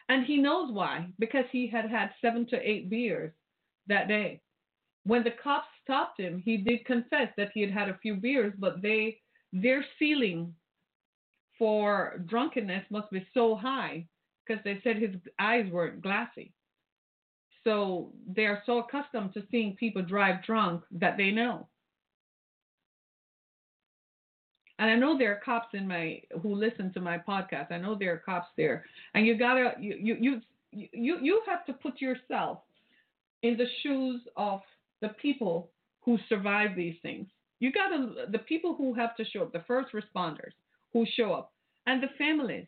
[0.07, 3.33] And he knows why, because he had had seven to eight beers
[3.87, 4.41] that day.
[5.03, 8.53] When the cops stopped him, he did confess that he had had a few beers,
[8.59, 9.21] but they
[9.53, 10.53] their ceiling
[11.57, 14.05] for drunkenness must be so high
[14.45, 16.51] because they said his eyes weren't glassy.
[17.63, 21.67] So they are so accustomed to seeing people drive drunk that they know.
[24.77, 27.71] And I know there are cops in my who listen to my podcast.
[27.71, 31.65] I know there are cops there, and you gotta you you you you, you have
[31.67, 32.59] to put yourself
[33.41, 34.59] in the shoes of
[35.01, 35.71] the people
[36.05, 37.27] who survive these things.
[37.59, 40.53] You got to, the people who have to show up, the first responders
[40.93, 41.53] who show up,
[41.87, 42.67] and the families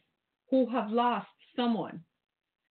[0.49, 2.03] who have lost someone.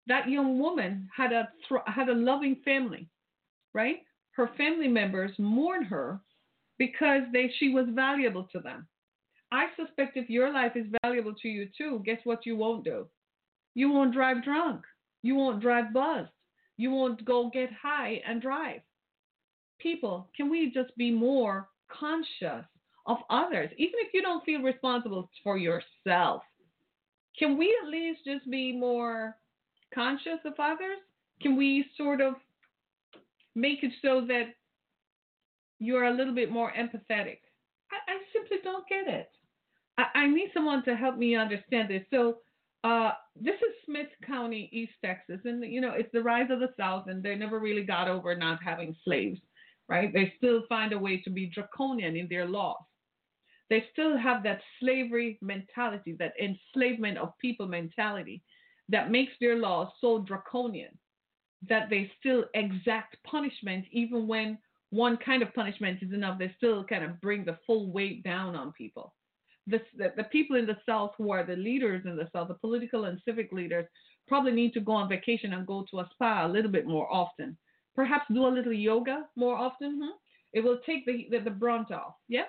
[0.07, 1.49] that young woman had a
[1.85, 3.09] had a loving family,
[3.73, 3.97] right?
[4.31, 6.21] Her family members mourn her
[6.77, 8.87] because they she was valuable to them.
[9.51, 13.07] I suspect if your life is valuable to you too, guess what you won't do?
[13.75, 14.83] You won't drive drunk.
[15.23, 16.29] You won't drive buzzed.
[16.77, 18.81] You won't go get high and drive.
[19.79, 22.65] People, can we just be more conscious
[23.05, 26.41] of others, even if you don't feel responsible for yourself?
[27.37, 29.37] Can we at least just be more
[29.93, 30.97] conscious of others?
[31.41, 32.35] Can we sort of
[33.55, 34.55] make it so that
[35.79, 37.39] you're a little bit more empathetic?
[37.91, 39.29] I, I simply don't get it.
[39.97, 42.03] I, I, need someone to help me understand this.
[42.11, 42.39] So,
[42.83, 46.73] uh, this is Smith County, East Texas, and you know it's the rise of the
[46.77, 49.39] South, and they never really got over not having slaves,
[49.89, 50.11] right?
[50.13, 52.83] They still find a way to be draconian in their laws.
[53.69, 58.43] They still have that slavery mentality, that enslavement of people mentality
[58.89, 60.97] that makes their laws so draconian
[61.67, 64.57] that they still exact punishment even when
[64.91, 66.39] one kind of punishment is enough.
[66.39, 69.13] They still kind of bring the full weight down on people.
[69.65, 72.53] The, the, the people in the South who are the leaders in the South, the
[72.53, 73.85] political and civic leaders,
[74.27, 77.11] probably need to go on vacation and go to a spa a little bit more
[77.13, 77.57] often.
[77.97, 79.99] Perhaps do a little yoga more often.
[80.01, 80.15] Hmm?
[80.53, 82.15] It will take the, the, the brunt off.
[82.29, 82.45] Yeah?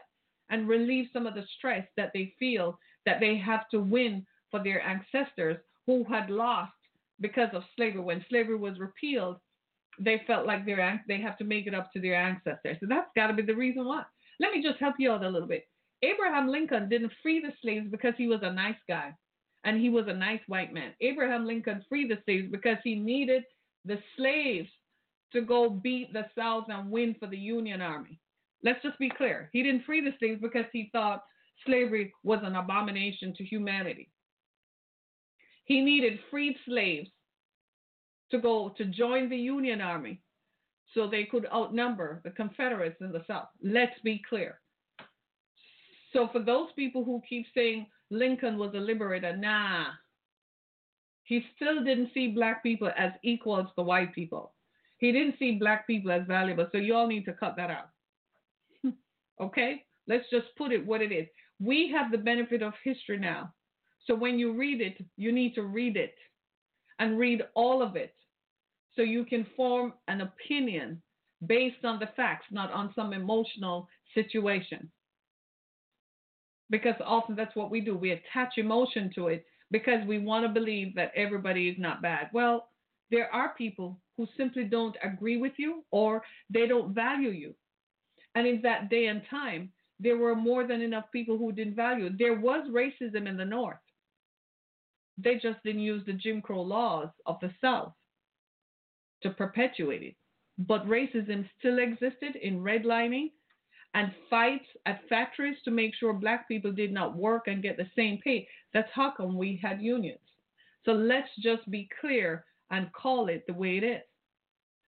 [0.51, 4.63] and relieve some of the stress that they feel that they have to win for
[4.63, 6.73] their ancestors who had lost
[7.21, 8.01] because of slavery.
[8.01, 9.37] When slavery was repealed,
[9.99, 12.77] they felt like they they have to make it up to their ancestors.
[12.81, 14.05] So that's got to be the reason why.
[14.41, 15.65] Let me just help you out a little bit.
[16.03, 19.13] Abraham Lincoln didn't free the slaves because he was a nice guy
[19.65, 20.93] and he was a nice white man.
[21.01, 23.43] Abraham Lincoln freed the slaves because he needed
[23.85, 24.69] the slaves
[25.33, 28.19] to go beat the South and win for the Union Army.
[28.63, 29.51] Let's just be clear.
[29.53, 31.25] He didn't free the slaves because he thought
[31.67, 34.11] slavery was an abomination to humanity.
[35.65, 37.11] He needed freed slaves
[38.31, 40.21] to go to join the Union Army
[40.95, 43.49] so they could outnumber the Confederates in the South.
[43.63, 44.61] Let's be clear.
[46.13, 49.87] So, for those people who keep saying Lincoln was a liberator, nah.
[51.25, 54.55] He still didn't see black people as equal to the white people.
[54.99, 56.67] He didn't see black people as valuable.
[56.73, 57.91] So, you all need to cut that out.
[59.41, 59.85] Okay?
[60.09, 61.29] Let's just put it what it is.
[61.61, 63.53] We have the benefit of history now.
[64.07, 66.15] So when you read it, you need to read it
[66.99, 68.15] and read all of it
[68.97, 71.03] so you can form an opinion
[71.47, 74.91] based on the facts, not on some emotional situation.
[76.71, 77.97] Because often that's what we do.
[77.97, 82.31] We attach emotion to it because we want to believe that everybody is not bad.
[82.33, 82.69] Well,
[83.11, 87.55] there are people who simply don't agree with you or they don't value you.
[88.35, 92.11] And in that day and time, there were more than enough people who didn't value.
[92.11, 93.79] There was racism in the North.
[95.17, 97.93] They just didn't use the Jim Crow laws of the South
[99.23, 100.17] to perpetuate it.
[100.59, 103.31] But racism still existed in redlining
[103.95, 107.89] and fights at factories to make sure black people did not work and get the
[107.97, 108.47] same pay.
[108.75, 110.19] That's how come we had unions.
[110.85, 114.08] So let's just be clear and call it the way it is.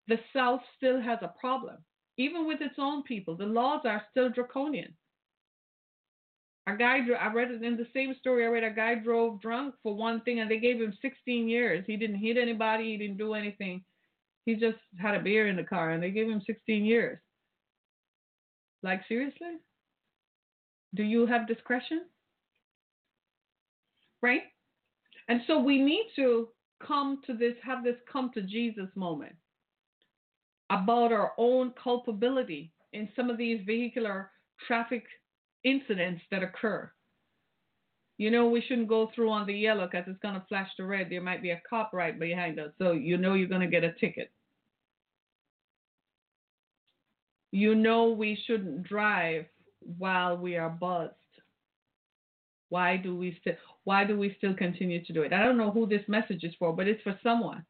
[0.07, 1.77] The South still has a problem
[2.17, 3.35] even with its own people.
[3.35, 4.93] The laws are still draconian.
[6.67, 8.45] A guy, I read it in the same story.
[8.45, 11.83] I read a guy drove drunk for one thing, and they gave him 16 years.
[11.87, 12.91] He didn't hit anybody.
[12.91, 13.83] He didn't do anything.
[14.45, 17.17] He just had a beer in the car, and they gave him 16 years.
[18.83, 19.57] Like seriously?
[20.93, 22.01] Do you have discretion?
[24.21, 24.43] Right?
[25.27, 26.49] And so we need to
[26.85, 29.35] come to this, have this come to Jesus moment
[30.71, 34.31] about our own culpability in some of these vehicular
[34.67, 35.03] traffic
[35.63, 36.89] incidents that occur.
[38.17, 40.85] You know, we shouldn't go through on the yellow because it's going to flash to
[40.85, 41.07] red.
[41.09, 43.83] There might be a cop right behind us, so you know you're going to get
[43.83, 44.31] a ticket.
[47.51, 49.45] You know we shouldn't drive
[49.97, 51.15] while we are buzzed.
[52.69, 55.33] Why do we still why do we still continue to do it?
[55.33, 57.65] I don't know who this message is for, but it's for someone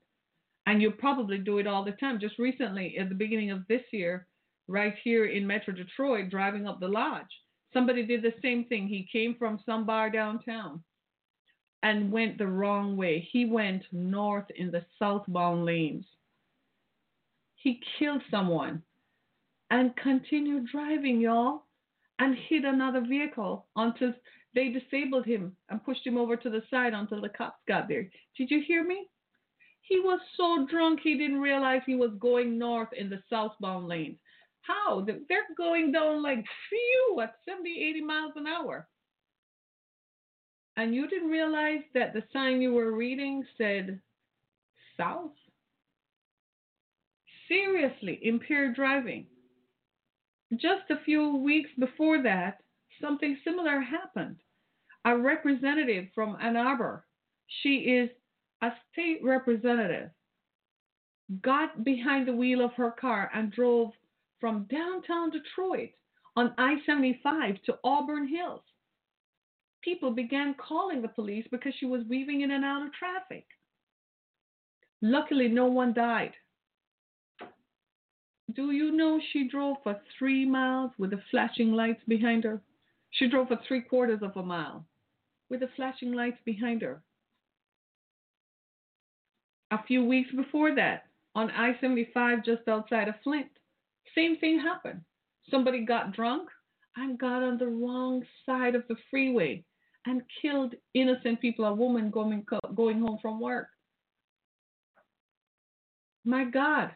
[0.66, 2.20] and you probably do it all the time.
[2.20, 4.28] Just recently, at the beginning of this year,
[4.68, 7.26] right here in Metro Detroit, driving up the lodge,
[7.74, 8.88] somebody did the same thing.
[8.88, 10.84] He came from some bar downtown
[11.84, 13.28] and went the wrong way.
[13.32, 16.05] He went north in the southbound lanes.
[17.55, 18.84] He killed someone
[19.70, 21.66] and continued driving, y'all,
[22.20, 24.14] and hit another vehicle until
[24.53, 28.09] they disabled him and pushed him over to the side until the cops got there.
[28.38, 29.07] Did you hear me?
[29.92, 34.18] He was so drunk he didn't realize he was going north in the southbound lanes.
[34.62, 35.06] How?
[35.06, 38.88] They're going down like phew at 70, 80 miles an hour.
[40.78, 44.00] And you didn't realize that the sign you were reading said
[44.96, 45.34] south.
[47.50, 49.26] Seriously, impaired driving.
[50.54, 52.60] Just a few weeks before that,
[53.02, 54.38] something similar happened.
[55.04, 57.06] A representative from Ann Arbor,
[57.62, 58.10] she is
[58.62, 60.09] a state representative,
[61.41, 63.91] got behind the wheel of her car and drove
[64.39, 65.91] from downtown Detroit
[66.36, 68.62] on I 75 to Auburn Hills.
[69.84, 73.45] People began calling the police because she was weaving in and out of traffic.
[75.01, 76.34] Luckily, no one died.
[78.53, 82.62] Do you know she drove for three miles with the flashing lights behind her?
[83.12, 84.86] She drove for three quarters of a mile
[85.49, 87.01] with the flashing lights behind her.
[89.72, 93.47] A few weeks before that, on I 75 just outside of Flint,
[94.13, 95.01] same thing happened.
[95.49, 96.49] Somebody got drunk
[96.97, 99.63] and got on the wrong side of the freeway
[100.05, 102.45] and killed innocent people, a woman going,
[102.76, 103.67] going home from work.
[106.26, 106.91] My God,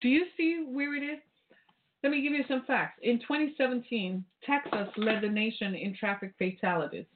[0.00, 1.18] do you see where it is?
[2.02, 3.00] Let me give you some facts.
[3.02, 7.06] In 2017, Texas led the nation in traffic fatalities.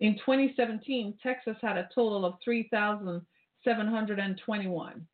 [0.00, 2.34] In 2017, Texas had a total of
[3.64, 5.06] 3,721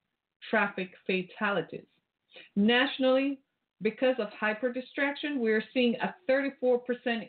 [0.50, 1.86] traffic fatalities.
[2.54, 3.40] Nationally,
[3.82, 6.80] because of hyper distraction, we're seeing a 34%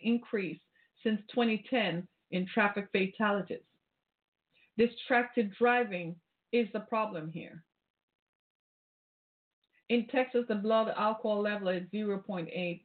[0.01, 0.59] increase
[1.03, 3.59] since 2010 in traffic fatalities.
[4.77, 6.15] Distracted driving
[6.51, 7.63] is the problem here.
[9.89, 12.81] In Texas, the blood alcohol level is 0.8.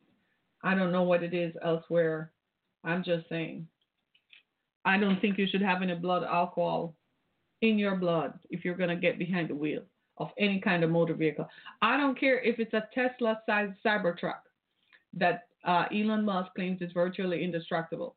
[0.64, 2.30] I don't know what it is elsewhere.
[2.84, 3.66] I'm just saying.
[4.84, 6.94] I don't think you should have any blood alcohol
[7.62, 9.82] in your blood if you're going to get behind the wheel
[10.18, 11.48] of any kind of motor vehicle.
[11.80, 14.42] I don't care if it's a Tesla sized Cybertruck
[15.14, 18.16] that uh, Elon Musk claims is virtually indestructible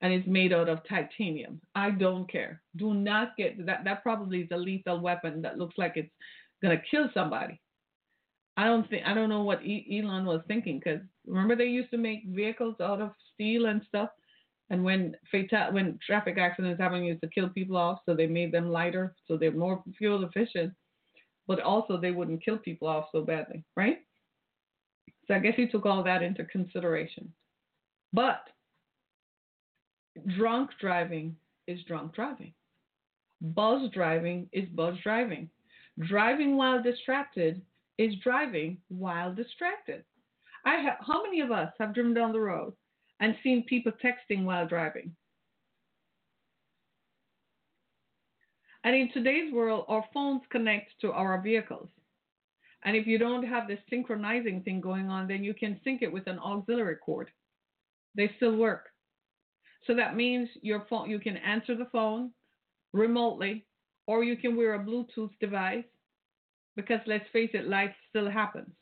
[0.00, 1.60] and is made out of titanium.
[1.74, 2.60] I don't care.
[2.76, 3.84] Do not get that.
[3.84, 6.10] That probably is a lethal weapon that looks like it's
[6.60, 7.60] going to kill somebody.
[8.56, 11.96] I don't think I don't know what Elon was thinking because remember they used to
[11.96, 14.10] make vehicles out of steel and stuff,
[14.70, 18.52] and when fatal when traffic accidents happen, used to kill people off, so they made
[18.52, 20.72] them lighter, so they're more fuel efficient
[21.46, 23.98] but also they wouldn't kill people off so badly, right?
[25.26, 27.32] So I guess he took all that into consideration.
[28.12, 28.48] But
[30.36, 31.36] drunk driving
[31.66, 32.52] is drunk driving.
[33.40, 35.48] Buzz driving is buzz driving.
[35.98, 37.62] Driving while distracted
[37.98, 40.04] is driving while distracted.
[40.64, 42.72] I have, how many of us have driven down the road
[43.22, 45.14] and seen people texting while driving?
[48.84, 51.88] And in today's world, our phones connect to our vehicles.
[52.84, 56.12] And if you don't have this synchronizing thing going on, then you can sync it
[56.12, 57.30] with an auxiliary cord.
[58.16, 58.88] They still work.
[59.86, 62.32] So that means your phone you can answer the phone
[62.92, 63.66] remotely
[64.06, 65.84] or you can wear a Bluetooth device
[66.74, 68.74] because let's face it, life still happens.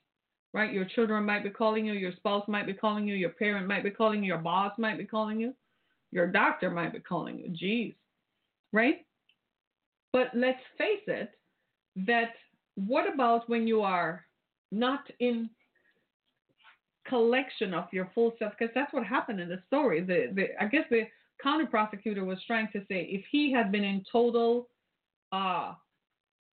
[0.53, 0.73] Right?
[0.73, 3.85] Your children might be calling you, your spouse might be calling you, your parent might
[3.85, 5.55] be calling you, your boss might be calling you,
[6.11, 7.51] your doctor might be calling you.
[7.51, 7.95] Jeez.
[8.73, 9.07] Right?
[10.13, 11.31] But let's face it,
[12.07, 12.33] that
[12.75, 14.25] what about when you are
[14.73, 15.51] not in
[17.07, 18.53] collection of your full self?
[18.59, 20.01] Because that's what happened in the story.
[20.01, 21.03] The, the I guess the
[21.43, 24.69] county prosecutor was trying to say if he had been in total,
[25.33, 25.75] uh,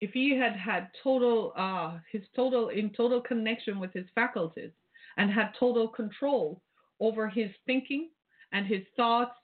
[0.02, 4.72] if he had had total, uh, his total in total connection with his faculties
[5.18, 6.62] and had total control
[7.00, 8.10] over his thinking
[8.52, 9.36] and his thoughts,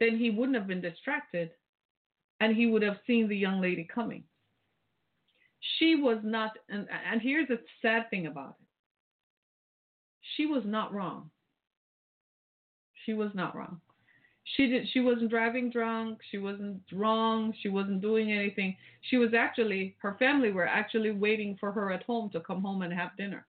[0.00, 1.50] then he wouldn't have been distracted
[2.40, 4.24] and he would have seen the young lady coming.
[5.78, 8.66] She was not, and, and here's the sad thing about it
[10.36, 11.30] she was not wrong.
[13.04, 13.80] She was not wrong.
[14.44, 14.86] She did.
[14.92, 16.18] She wasn't driving drunk.
[16.30, 17.54] She wasn't wrong.
[17.62, 18.76] She wasn't doing anything.
[19.02, 19.96] She was actually.
[20.00, 23.46] Her family were actually waiting for her at home to come home and have dinner.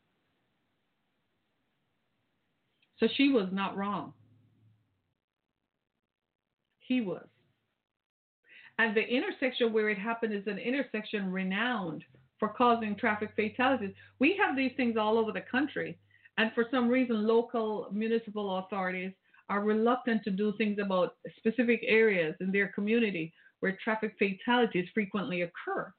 [2.99, 4.13] So she was not wrong.
[6.79, 7.25] He was.
[8.77, 12.03] And the intersection where it happened is an intersection renowned
[12.39, 13.93] for causing traffic fatalities.
[14.19, 15.97] We have these things all over the country,
[16.37, 19.13] and for some reason, local municipal authorities
[19.49, 25.41] are reluctant to do things about specific areas in their community where traffic fatalities frequently
[25.41, 25.93] occur.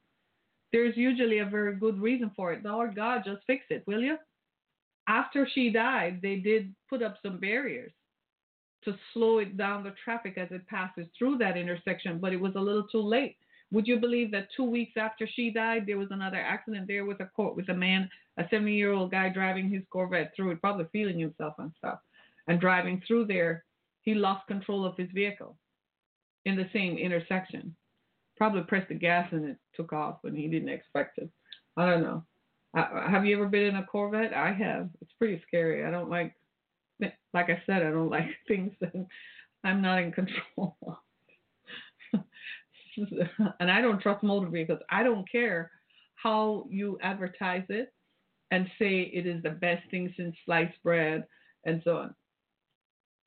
[0.73, 2.63] There's usually a very good reason for it.
[2.63, 4.17] Lord God, just fix it, will you?
[5.07, 7.93] After she died, they did put up some barriers
[8.83, 12.53] to slow it down the traffic as it passes through that intersection, but it was
[12.55, 13.37] a little too late.
[13.71, 17.19] Would you believe that two weeks after she died, there was another accident there with
[17.19, 20.85] a with a man, a 70 year old guy driving his Corvette through it, probably
[20.91, 21.99] feeling himself and stuff,
[22.47, 23.63] and driving through there,
[24.01, 25.57] he lost control of his vehicle
[26.45, 27.75] in the same intersection.
[28.37, 31.29] Probably pressed the gas and it took off when he didn't expect it.
[31.75, 32.23] I don't know.
[32.73, 34.33] I, have you ever been in a Corvette?
[34.33, 34.89] I have.
[35.01, 35.85] It's pretty scary.
[35.85, 36.33] I don't like,
[37.01, 38.93] like I said, I don't like things that
[39.63, 40.95] I'm not in control of.
[43.59, 44.79] and I don't trust motor vehicles.
[44.89, 45.71] I don't care
[46.15, 47.93] how you advertise it
[48.51, 51.25] and say it is the best thing since sliced bread
[51.65, 52.15] and so on.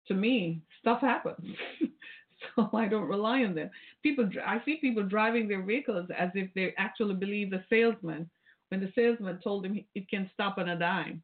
[0.09, 1.57] To me, stuff happens.
[2.57, 3.71] so I don't rely on them.
[4.03, 8.29] People, I see people driving their vehicles as if they actually believe the salesman
[8.71, 11.23] when the salesman told him it can stop on a dime.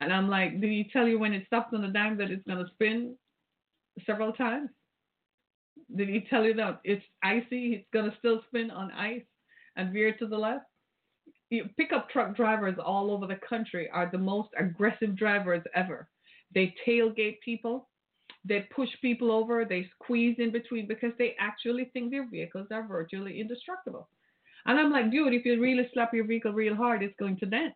[0.00, 2.44] And I'm like, did he tell you when it stops on a dime that it's
[2.46, 3.14] going to spin
[4.04, 4.70] several times?
[5.94, 7.74] Did he tell you that it's icy?
[7.74, 9.22] It's going to still spin on ice
[9.76, 10.66] and veer to the left?
[11.50, 16.08] You, pickup truck drivers all over the country are the most aggressive drivers ever.
[16.56, 17.86] They tailgate people,
[18.42, 22.88] they push people over, they squeeze in between because they actually think their vehicles are
[22.88, 24.08] virtually indestructible.
[24.64, 27.46] And I'm like, dude, if you really slap your vehicle real hard, it's going to
[27.46, 27.74] dent,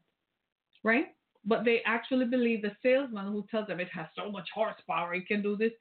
[0.83, 1.09] right?
[1.45, 5.29] But they actually believe the salesman who tells them it has so much horsepower, it
[5.29, 5.73] can do this.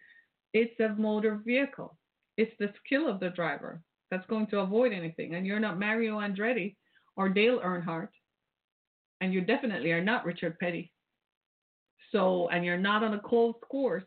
[0.53, 1.97] It's a motor vehicle.
[2.35, 3.81] It's the skill of the driver
[4.11, 5.35] that's going to avoid anything.
[5.35, 6.75] And you're not Mario Andretti
[7.15, 8.09] or Dale Earnhardt.
[9.21, 10.91] And you definitely are not Richard Petty.
[12.11, 14.03] So, and you're not on a closed course.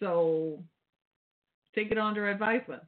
[0.00, 0.62] So,
[1.74, 2.82] take it under advisement.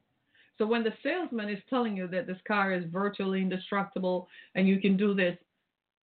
[0.59, 4.81] So, when the salesman is telling you that this car is virtually indestructible and you
[4.81, 5.37] can do this,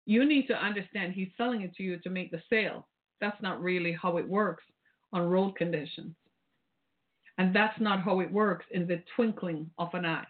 [0.05, 2.87] you need to understand he's selling it to you to make the sale.
[3.19, 4.63] That's not really how it works
[5.13, 6.15] on road conditions.
[7.37, 10.27] And that's not how it works in the twinkling of an eye.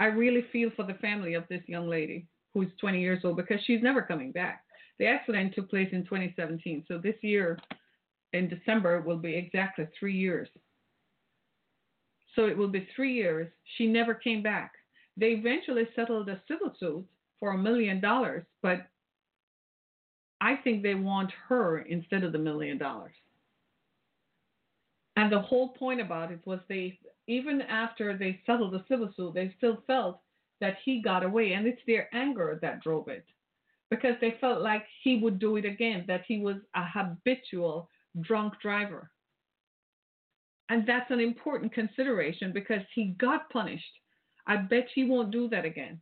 [0.00, 3.60] I really feel for the family of this young lady who's 20 years old because
[3.64, 4.64] she's never coming back.
[4.98, 6.84] The accident took place in 2017.
[6.88, 7.58] So this year,
[8.32, 10.48] in December, will be exactly three years.
[12.34, 13.48] So it will be three years.
[13.76, 14.72] She never came back.
[15.16, 17.04] They eventually settled a civil suit
[17.40, 18.86] for a million dollars, but
[20.40, 23.14] I think they want her instead of the million dollars.
[25.16, 29.34] And the whole point about it was they, even after they settled the civil suit,
[29.34, 30.20] they still felt
[30.60, 31.54] that he got away.
[31.54, 33.24] And it's their anger that drove it
[33.90, 37.88] because they felt like he would do it again, that he was a habitual
[38.20, 39.10] drunk driver.
[40.68, 43.84] And that's an important consideration because he got punished.
[44.46, 46.00] I bet he won't do that again.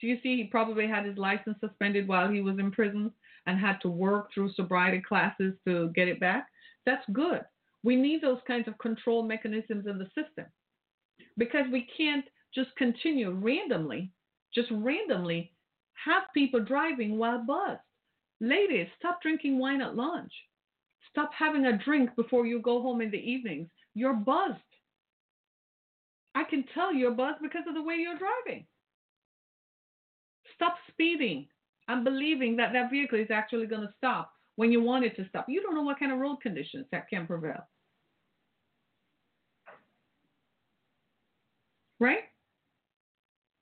[0.00, 0.36] Do you see?
[0.36, 3.12] He probably had his license suspended while he was in prison
[3.46, 6.46] and had to work through sobriety classes to get it back.
[6.86, 7.42] That's good.
[7.82, 10.46] We need those kinds of control mechanisms in the system
[11.36, 12.24] because we can't
[12.54, 14.12] just continue randomly,
[14.54, 15.52] just randomly
[16.04, 17.80] have people driving while buzzed.
[18.40, 20.32] Ladies, stop drinking wine at lunch.
[21.10, 23.68] Stop having a drink before you go home in the evenings.
[23.94, 24.58] You're buzzed.
[26.34, 28.66] I can tell you're buzzed because of the way you're driving.
[30.54, 31.48] Stop speeding
[31.88, 35.28] and believing that that vehicle is actually going to stop when you want it to
[35.28, 35.46] stop.
[35.48, 37.66] You don't know what kind of road conditions that can prevail.
[41.98, 42.24] Right?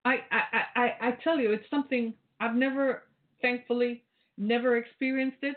[0.05, 3.05] I, I, I, I tell you, it's something I've never,
[3.43, 4.05] thankfully,
[4.37, 5.57] never experienced it.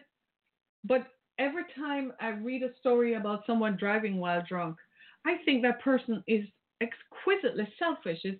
[0.84, 1.07] But
[1.38, 4.77] every time I read a story about someone driving while drunk,
[5.25, 6.45] I think that person is
[6.82, 8.39] exquisitely selfish, is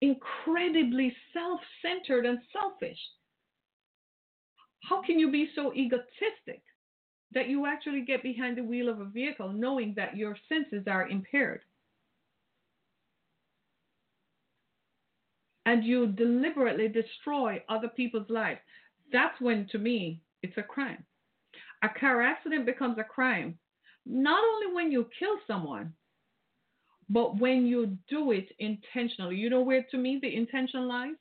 [0.00, 2.98] incredibly self centered and selfish.
[4.88, 6.62] How can you be so egotistic
[7.32, 11.08] that you actually get behind the wheel of a vehicle knowing that your senses are
[11.08, 11.62] impaired?
[15.66, 18.60] And you deliberately destroy other people's lives.
[19.12, 21.04] That's when, to me, it's a crime.
[21.82, 23.58] A car accident becomes a crime
[24.06, 25.94] not only when you kill someone,
[27.08, 29.36] but when you do it intentionally.
[29.36, 31.14] You know where, to me, the intention lies?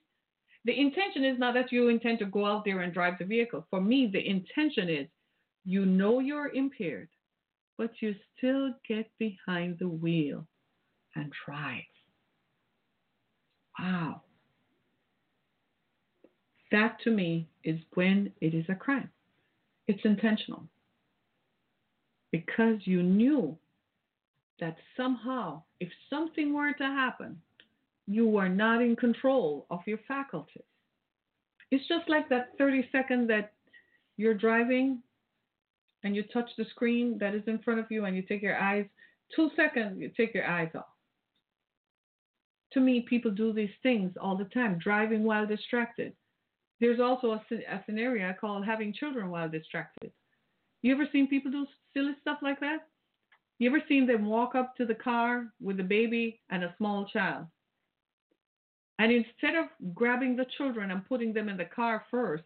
[0.66, 3.68] The intention is not that you intend to go out there and drive the vehicle.
[3.70, 5.08] For me, the intention is
[5.66, 7.10] you know you're impaired,
[7.78, 10.48] but you still get behind the wheel
[11.16, 11.84] and drive.
[13.80, 14.22] Wow.
[16.74, 19.10] That to me is when it is a crime.
[19.88, 20.64] It's intentional.
[22.32, 23.56] Because you knew
[24.60, 27.40] that somehow, if something were to happen,
[28.08, 30.64] you are not in control of your faculties.
[31.70, 33.54] It's just like that 30 second that
[34.18, 35.04] you're driving
[36.04, 38.58] and you touch the screen that is in front of you and you take your
[38.60, 38.88] eyes,
[39.36, 40.86] two seconds, you take your eyes off.
[42.72, 46.14] To me, people do these things all the time, driving while distracted.
[46.80, 50.12] There's also a, a scenario called having children while distracted.
[50.82, 52.88] You ever seen people do silly stuff like that?
[53.60, 57.06] You ever seen them walk up to the car with a baby and a small
[57.06, 57.48] child?
[59.00, 62.44] And instead of grabbing the children and putting them in the car first,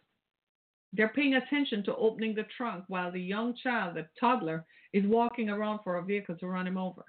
[0.93, 5.49] they're paying attention to opening the trunk while the young child, the toddler, is walking
[5.49, 7.03] around for a vehicle to run him over.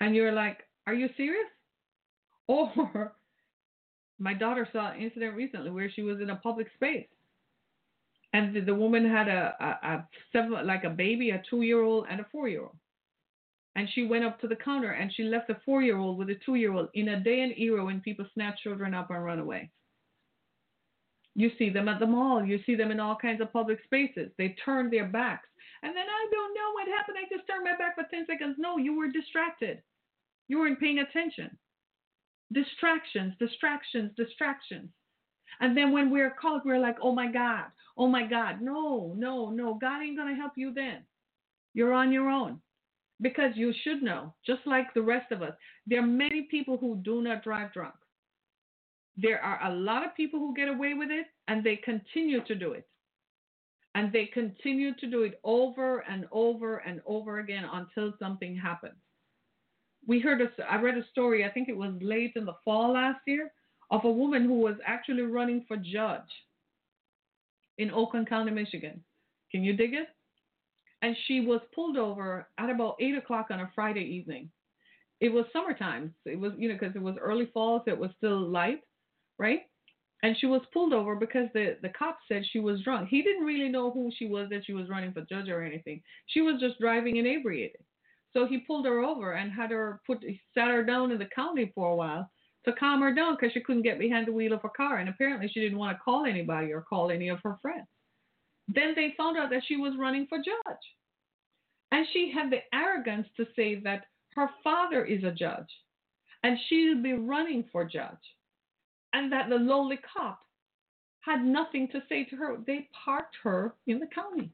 [0.00, 1.46] And you're like, are you serious?
[2.48, 3.16] Or
[4.18, 7.06] my daughter saw an incident recently where she was in a public space
[8.36, 11.82] and the, the woman had a, a, a seven, like a baby, a two year
[11.82, 12.76] old, and a four year old.
[13.76, 16.30] And she went up to the counter and she left the four year old with
[16.30, 19.24] a two year old in a day and era when people snatch children up and
[19.24, 19.70] run away.
[21.34, 22.44] You see them at the mall.
[22.44, 24.30] You see them in all kinds of public spaces.
[24.38, 25.48] They turn their backs.
[25.82, 27.18] And then I don't know what happened.
[27.18, 28.56] I just turned my back for 10 seconds.
[28.58, 29.82] No, you were distracted.
[30.48, 31.56] You weren't paying attention.
[32.52, 34.90] Distractions, distractions, distractions.
[35.60, 37.64] And then when we're called, we're like, oh my God,
[37.96, 38.60] oh my God.
[38.60, 39.74] No, no, no.
[39.74, 41.02] God ain't going to help you then.
[41.74, 42.60] You're on your own.
[43.20, 45.54] Because you should know, just like the rest of us,
[45.86, 47.94] there are many people who do not drive drunk.
[49.16, 52.54] There are a lot of people who get away with it and they continue to
[52.54, 52.86] do it.
[53.94, 58.96] And they continue to do it over and over and over again until something happens
[60.06, 62.92] we heard a, I read a story, I think it was late in the fall
[62.92, 63.50] last year,
[63.90, 66.22] of a woman who was actually running for judge
[67.78, 69.02] in Oakland County, Michigan.
[69.50, 70.08] Can you dig it?
[71.02, 74.50] And she was pulled over at about eight o'clock on a Friday evening.
[75.20, 76.14] It was summertime.
[76.24, 78.80] It was, you know, because it was early fall, so it was still light,
[79.38, 79.62] right?
[80.22, 83.08] And she was pulled over because the, the cop said she was drunk.
[83.08, 86.02] He didn't really know who she was that she was running for judge or anything.
[86.26, 87.82] She was just driving inebriated.
[88.36, 90.22] So he pulled her over and had her put,
[90.52, 92.30] sat her down in the county for a while
[92.66, 94.98] to calm her down because she couldn't get behind the wheel of her car.
[94.98, 97.86] And apparently she didn't want to call anybody or call any of her friends.
[98.68, 100.76] Then they found out that she was running for judge.
[101.92, 105.70] And she had the arrogance to say that her father is a judge
[106.42, 108.12] and she'll be running for judge.
[109.14, 110.40] And that the lowly cop
[111.20, 112.58] had nothing to say to her.
[112.66, 114.50] They parked her in the county.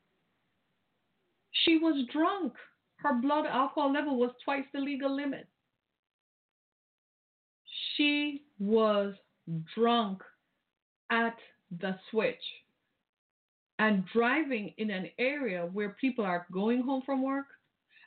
[1.65, 2.53] She was drunk.
[3.03, 5.49] Her blood alcohol level was twice the legal limit.
[7.97, 9.15] She was
[9.75, 10.23] drunk
[11.11, 11.37] at
[11.81, 12.43] the switch
[13.79, 17.47] and driving in an area where people are going home from work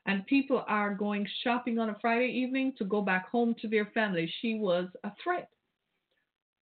[0.06, 3.88] and people are going shopping on a Friday evening to go back home to their
[3.88, 4.32] family.
[4.42, 5.50] She was a threat.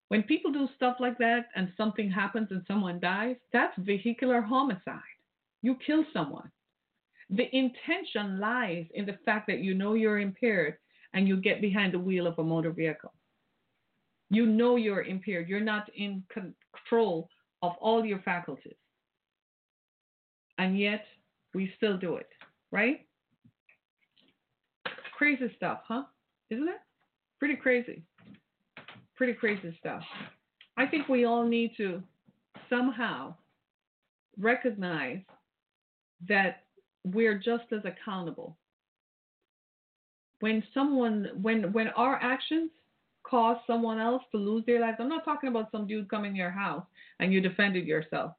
[0.07, 5.01] When people do stuff like that and something happens and someone dies, that's vehicular homicide.
[5.61, 6.49] You kill someone.
[7.35, 10.77] The intention lies in the fact that you know you're impaired
[11.13, 13.13] and you get behind the wheel of a motor vehicle.
[14.29, 15.49] You know you're impaired.
[15.49, 17.29] You're not in control
[17.61, 18.75] of all your faculties.
[20.59, 21.05] And yet,
[21.55, 22.29] we still do it,
[22.71, 23.05] right?
[25.17, 26.03] Crazy stuff, huh?
[26.49, 26.81] Isn't it?
[27.39, 28.03] Pretty crazy.
[29.15, 30.03] Pretty crazy stuff.
[30.77, 32.03] I think we all need to
[32.69, 33.35] somehow
[34.37, 35.19] recognize
[36.27, 36.63] that
[37.03, 38.57] we're just as accountable.
[40.39, 42.71] When someone, when when our actions
[43.23, 46.35] cause someone else to lose their lives, I'm not talking about some dude coming in
[46.35, 46.85] your house
[47.19, 48.33] and you defended yourself.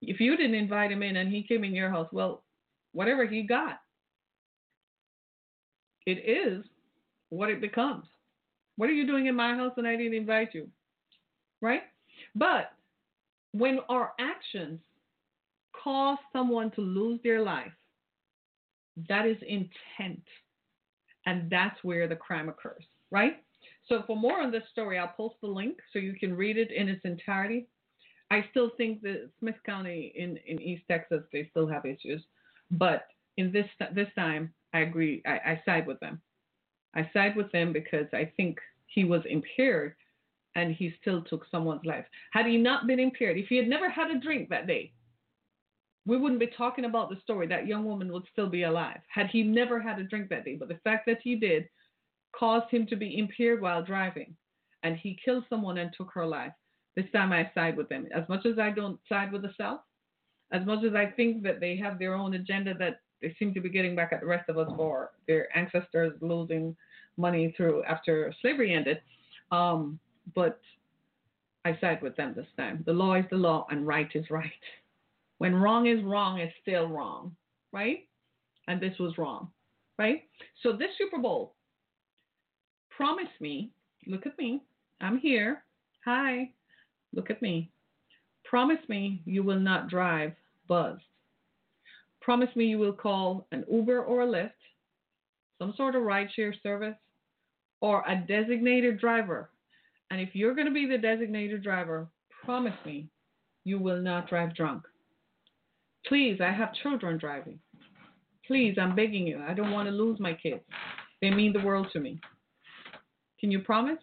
[0.00, 2.44] If you didn't invite him in and he came in your house, well,
[2.92, 3.80] whatever he got,
[6.06, 6.64] it is
[7.30, 8.06] what it becomes.
[8.76, 10.68] What are you doing in my house and I didn't invite you?
[11.60, 11.82] Right?
[12.36, 12.70] But
[13.52, 14.78] when our actions
[15.82, 17.72] cause someone to lose their life,
[19.08, 20.22] that is intent.
[21.26, 23.42] And that's where the crime occurs, right?
[23.88, 26.70] So, for more on this story, I'll post the link so you can read it
[26.70, 27.66] in its entirety.
[28.30, 32.22] I still think that Smith County in, in East Texas, they still have issues.
[32.70, 33.06] But
[33.36, 35.22] in this this time, I agree.
[35.26, 36.20] I, I side with them.
[36.94, 39.94] I side with them because I think he was impaired
[40.54, 42.04] and he still took someone's life.
[42.32, 44.92] Had he not been impaired, if he had never had a drink that day,
[46.08, 47.46] we wouldn't be talking about the story.
[47.46, 50.56] That young woman would still be alive had he never had a drink that day.
[50.58, 51.68] But the fact that he did
[52.34, 54.34] caused him to be impaired while driving,
[54.82, 56.52] and he killed someone and took her life.
[56.96, 58.08] This time I side with them.
[58.14, 59.80] As much as I don't side with the South,
[60.50, 63.60] as much as I think that they have their own agenda that they seem to
[63.60, 66.74] be getting back at the rest of us for their ancestors losing
[67.18, 69.02] money through after slavery ended.
[69.52, 70.00] Um,
[70.34, 70.58] but
[71.64, 72.82] I side with them this time.
[72.86, 74.50] The law is the law and right is right.
[75.38, 77.34] When wrong is wrong, it's still wrong,
[77.72, 78.06] right?
[78.66, 79.48] And this was wrong,
[79.98, 80.24] right?
[80.62, 81.54] So this Super Bowl,
[82.90, 83.70] promise me,
[84.06, 84.62] look at me,
[85.00, 85.62] I'm here.
[86.04, 86.50] Hi,
[87.12, 87.70] look at me.
[88.44, 90.32] Promise me you will not drive
[90.66, 91.02] buzzed.
[92.20, 94.50] promise me you will call an Uber or a Lyft,
[95.58, 96.96] some sort of rideshare service,
[97.80, 99.50] or a designated driver.
[100.10, 102.08] And if you're going to be the designated driver,
[102.44, 103.08] promise me
[103.64, 104.82] you will not drive drunk.
[106.08, 107.58] Please, I have children driving.
[108.46, 109.42] Please, I'm begging you.
[109.46, 110.62] I don't want to lose my kids.
[111.20, 112.18] They mean the world to me.
[113.38, 113.98] Can you promise?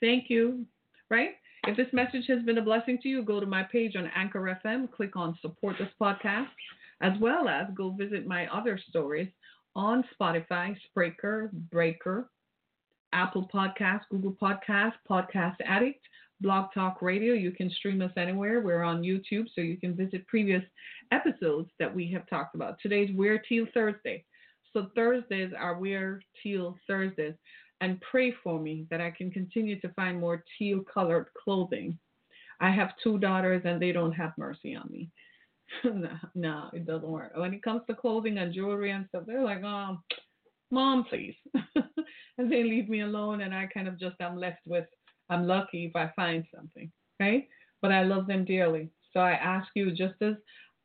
[0.00, 0.66] Thank you.
[1.10, 1.30] Right?
[1.66, 4.58] If this message has been a blessing to you, go to my page on Anchor
[4.64, 6.48] FM, click on support this podcast,
[7.00, 9.28] as well as go visit my other stories
[9.74, 12.28] on Spotify, Spreaker, Breaker,
[13.12, 16.04] Apple Podcast, Google Podcast, Podcast Addict,
[16.42, 17.34] Blog Talk Radio.
[17.34, 18.60] You can stream us anywhere.
[18.60, 20.62] We're on YouTube, so you can visit previous
[21.12, 22.78] episodes that we have talked about.
[22.82, 24.24] Today's Wear Teal Thursday.
[24.72, 27.34] So Thursdays are Wear Teal Thursdays.
[27.80, 31.98] And pray for me that I can continue to find more teal colored clothing.
[32.60, 35.10] I have two daughters and they don't have mercy on me.
[35.84, 37.32] no, no, it doesn't work.
[37.36, 39.98] When it comes to clothing and jewelry and stuff, they're like, oh,
[40.70, 41.34] mom, please.
[42.38, 44.86] and they leave me alone and I kind of just am left with
[45.32, 47.48] I'm lucky if I find something, right?
[47.80, 48.90] But I love them dearly.
[49.12, 50.34] So I ask you, just as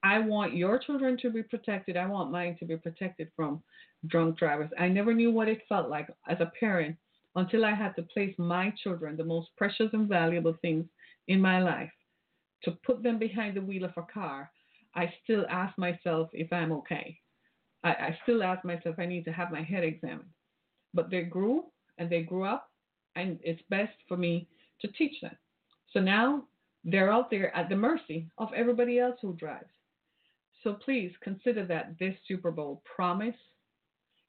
[0.04, 3.62] I want your children to be protected, I want mine to be protected from
[4.08, 4.70] drunk drivers.
[4.80, 6.96] I never knew what it felt like as a parent
[7.36, 10.86] until I had to place my children, the most precious and valuable things
[11.28, 11.92] in my life,
[12.64, 14.50] to put them behind the wheel of a car.
[14.96, 17.20] I still ask myself if I'm okay.
[17.84, 20.30] I, I still ask myself I need to have my head examined.
[20.94, 21.66] But they grew
[21.98, 22.70] and they grew up
[23.18, 24.48] and it's best for me
[24.82, 25.36] to teach them.
[25.94, 26.44] So now
[26.84, 29.66] they're out there at the mercy of everybody else who drives.
[30.64, 33.36] So please consider that this Super Bowl promise.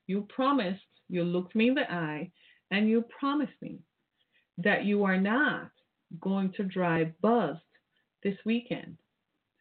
[0.06, 2.30] You promised, you looked me in the eye,
[2.70, 3.80] and you promised me
[4.58, 5.70] that you are not
[6.20, 7.60] going to drive buzzed
[8.22, 8.96] this weekend.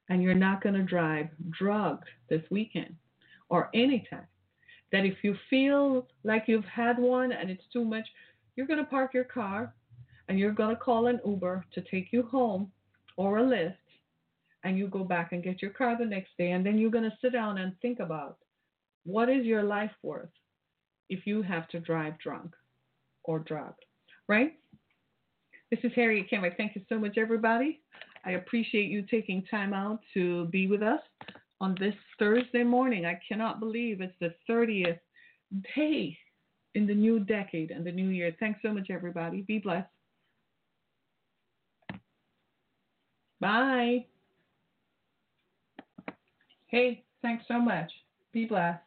[0.09, 2.95] And you're not going to drive drugged this weekend
[3.49, 4.28] or anytime.
[4.93, 8.07] That if you feel like you've had one and it's too much,
[8.58, 9.74] you're going to park your car
[10.28, 12.70] and you're going to call an Uber to take you home
[13.16, 13.76] or a Lyft
[14.64, 17.03] and you go back and get your car the next day and then you're going
[17.03, 18.38] to sit down and think about
[19.05, 20.30] what is your life worth
[21.10, 22.53] if you have to drive drunk
[23.24, 23.86] or drugged,
[24.28, 24.55] right?
[25.70, 26.58] This is Harriet Kenrick.
[26.58, 27.82] Thank you so much, everybody.
[28.26, 30.99] I appreciate you taking time out to be with us
[31.62, 33.05] on this Thursday morning.
[33.05, 34.99] I cannot believe it's the 30th
[35.76, 36.18] day
[36.76, 38.36] in the new decade and the new year.
[38.39, 39.41] Thanks so much, everybody.
[39.41, 39.88] Be blessed.
[43.39, 44.05] Bye.
[46.68, 47.91] Hey, thanks so much.
[48.34, 48.86] Be blessed.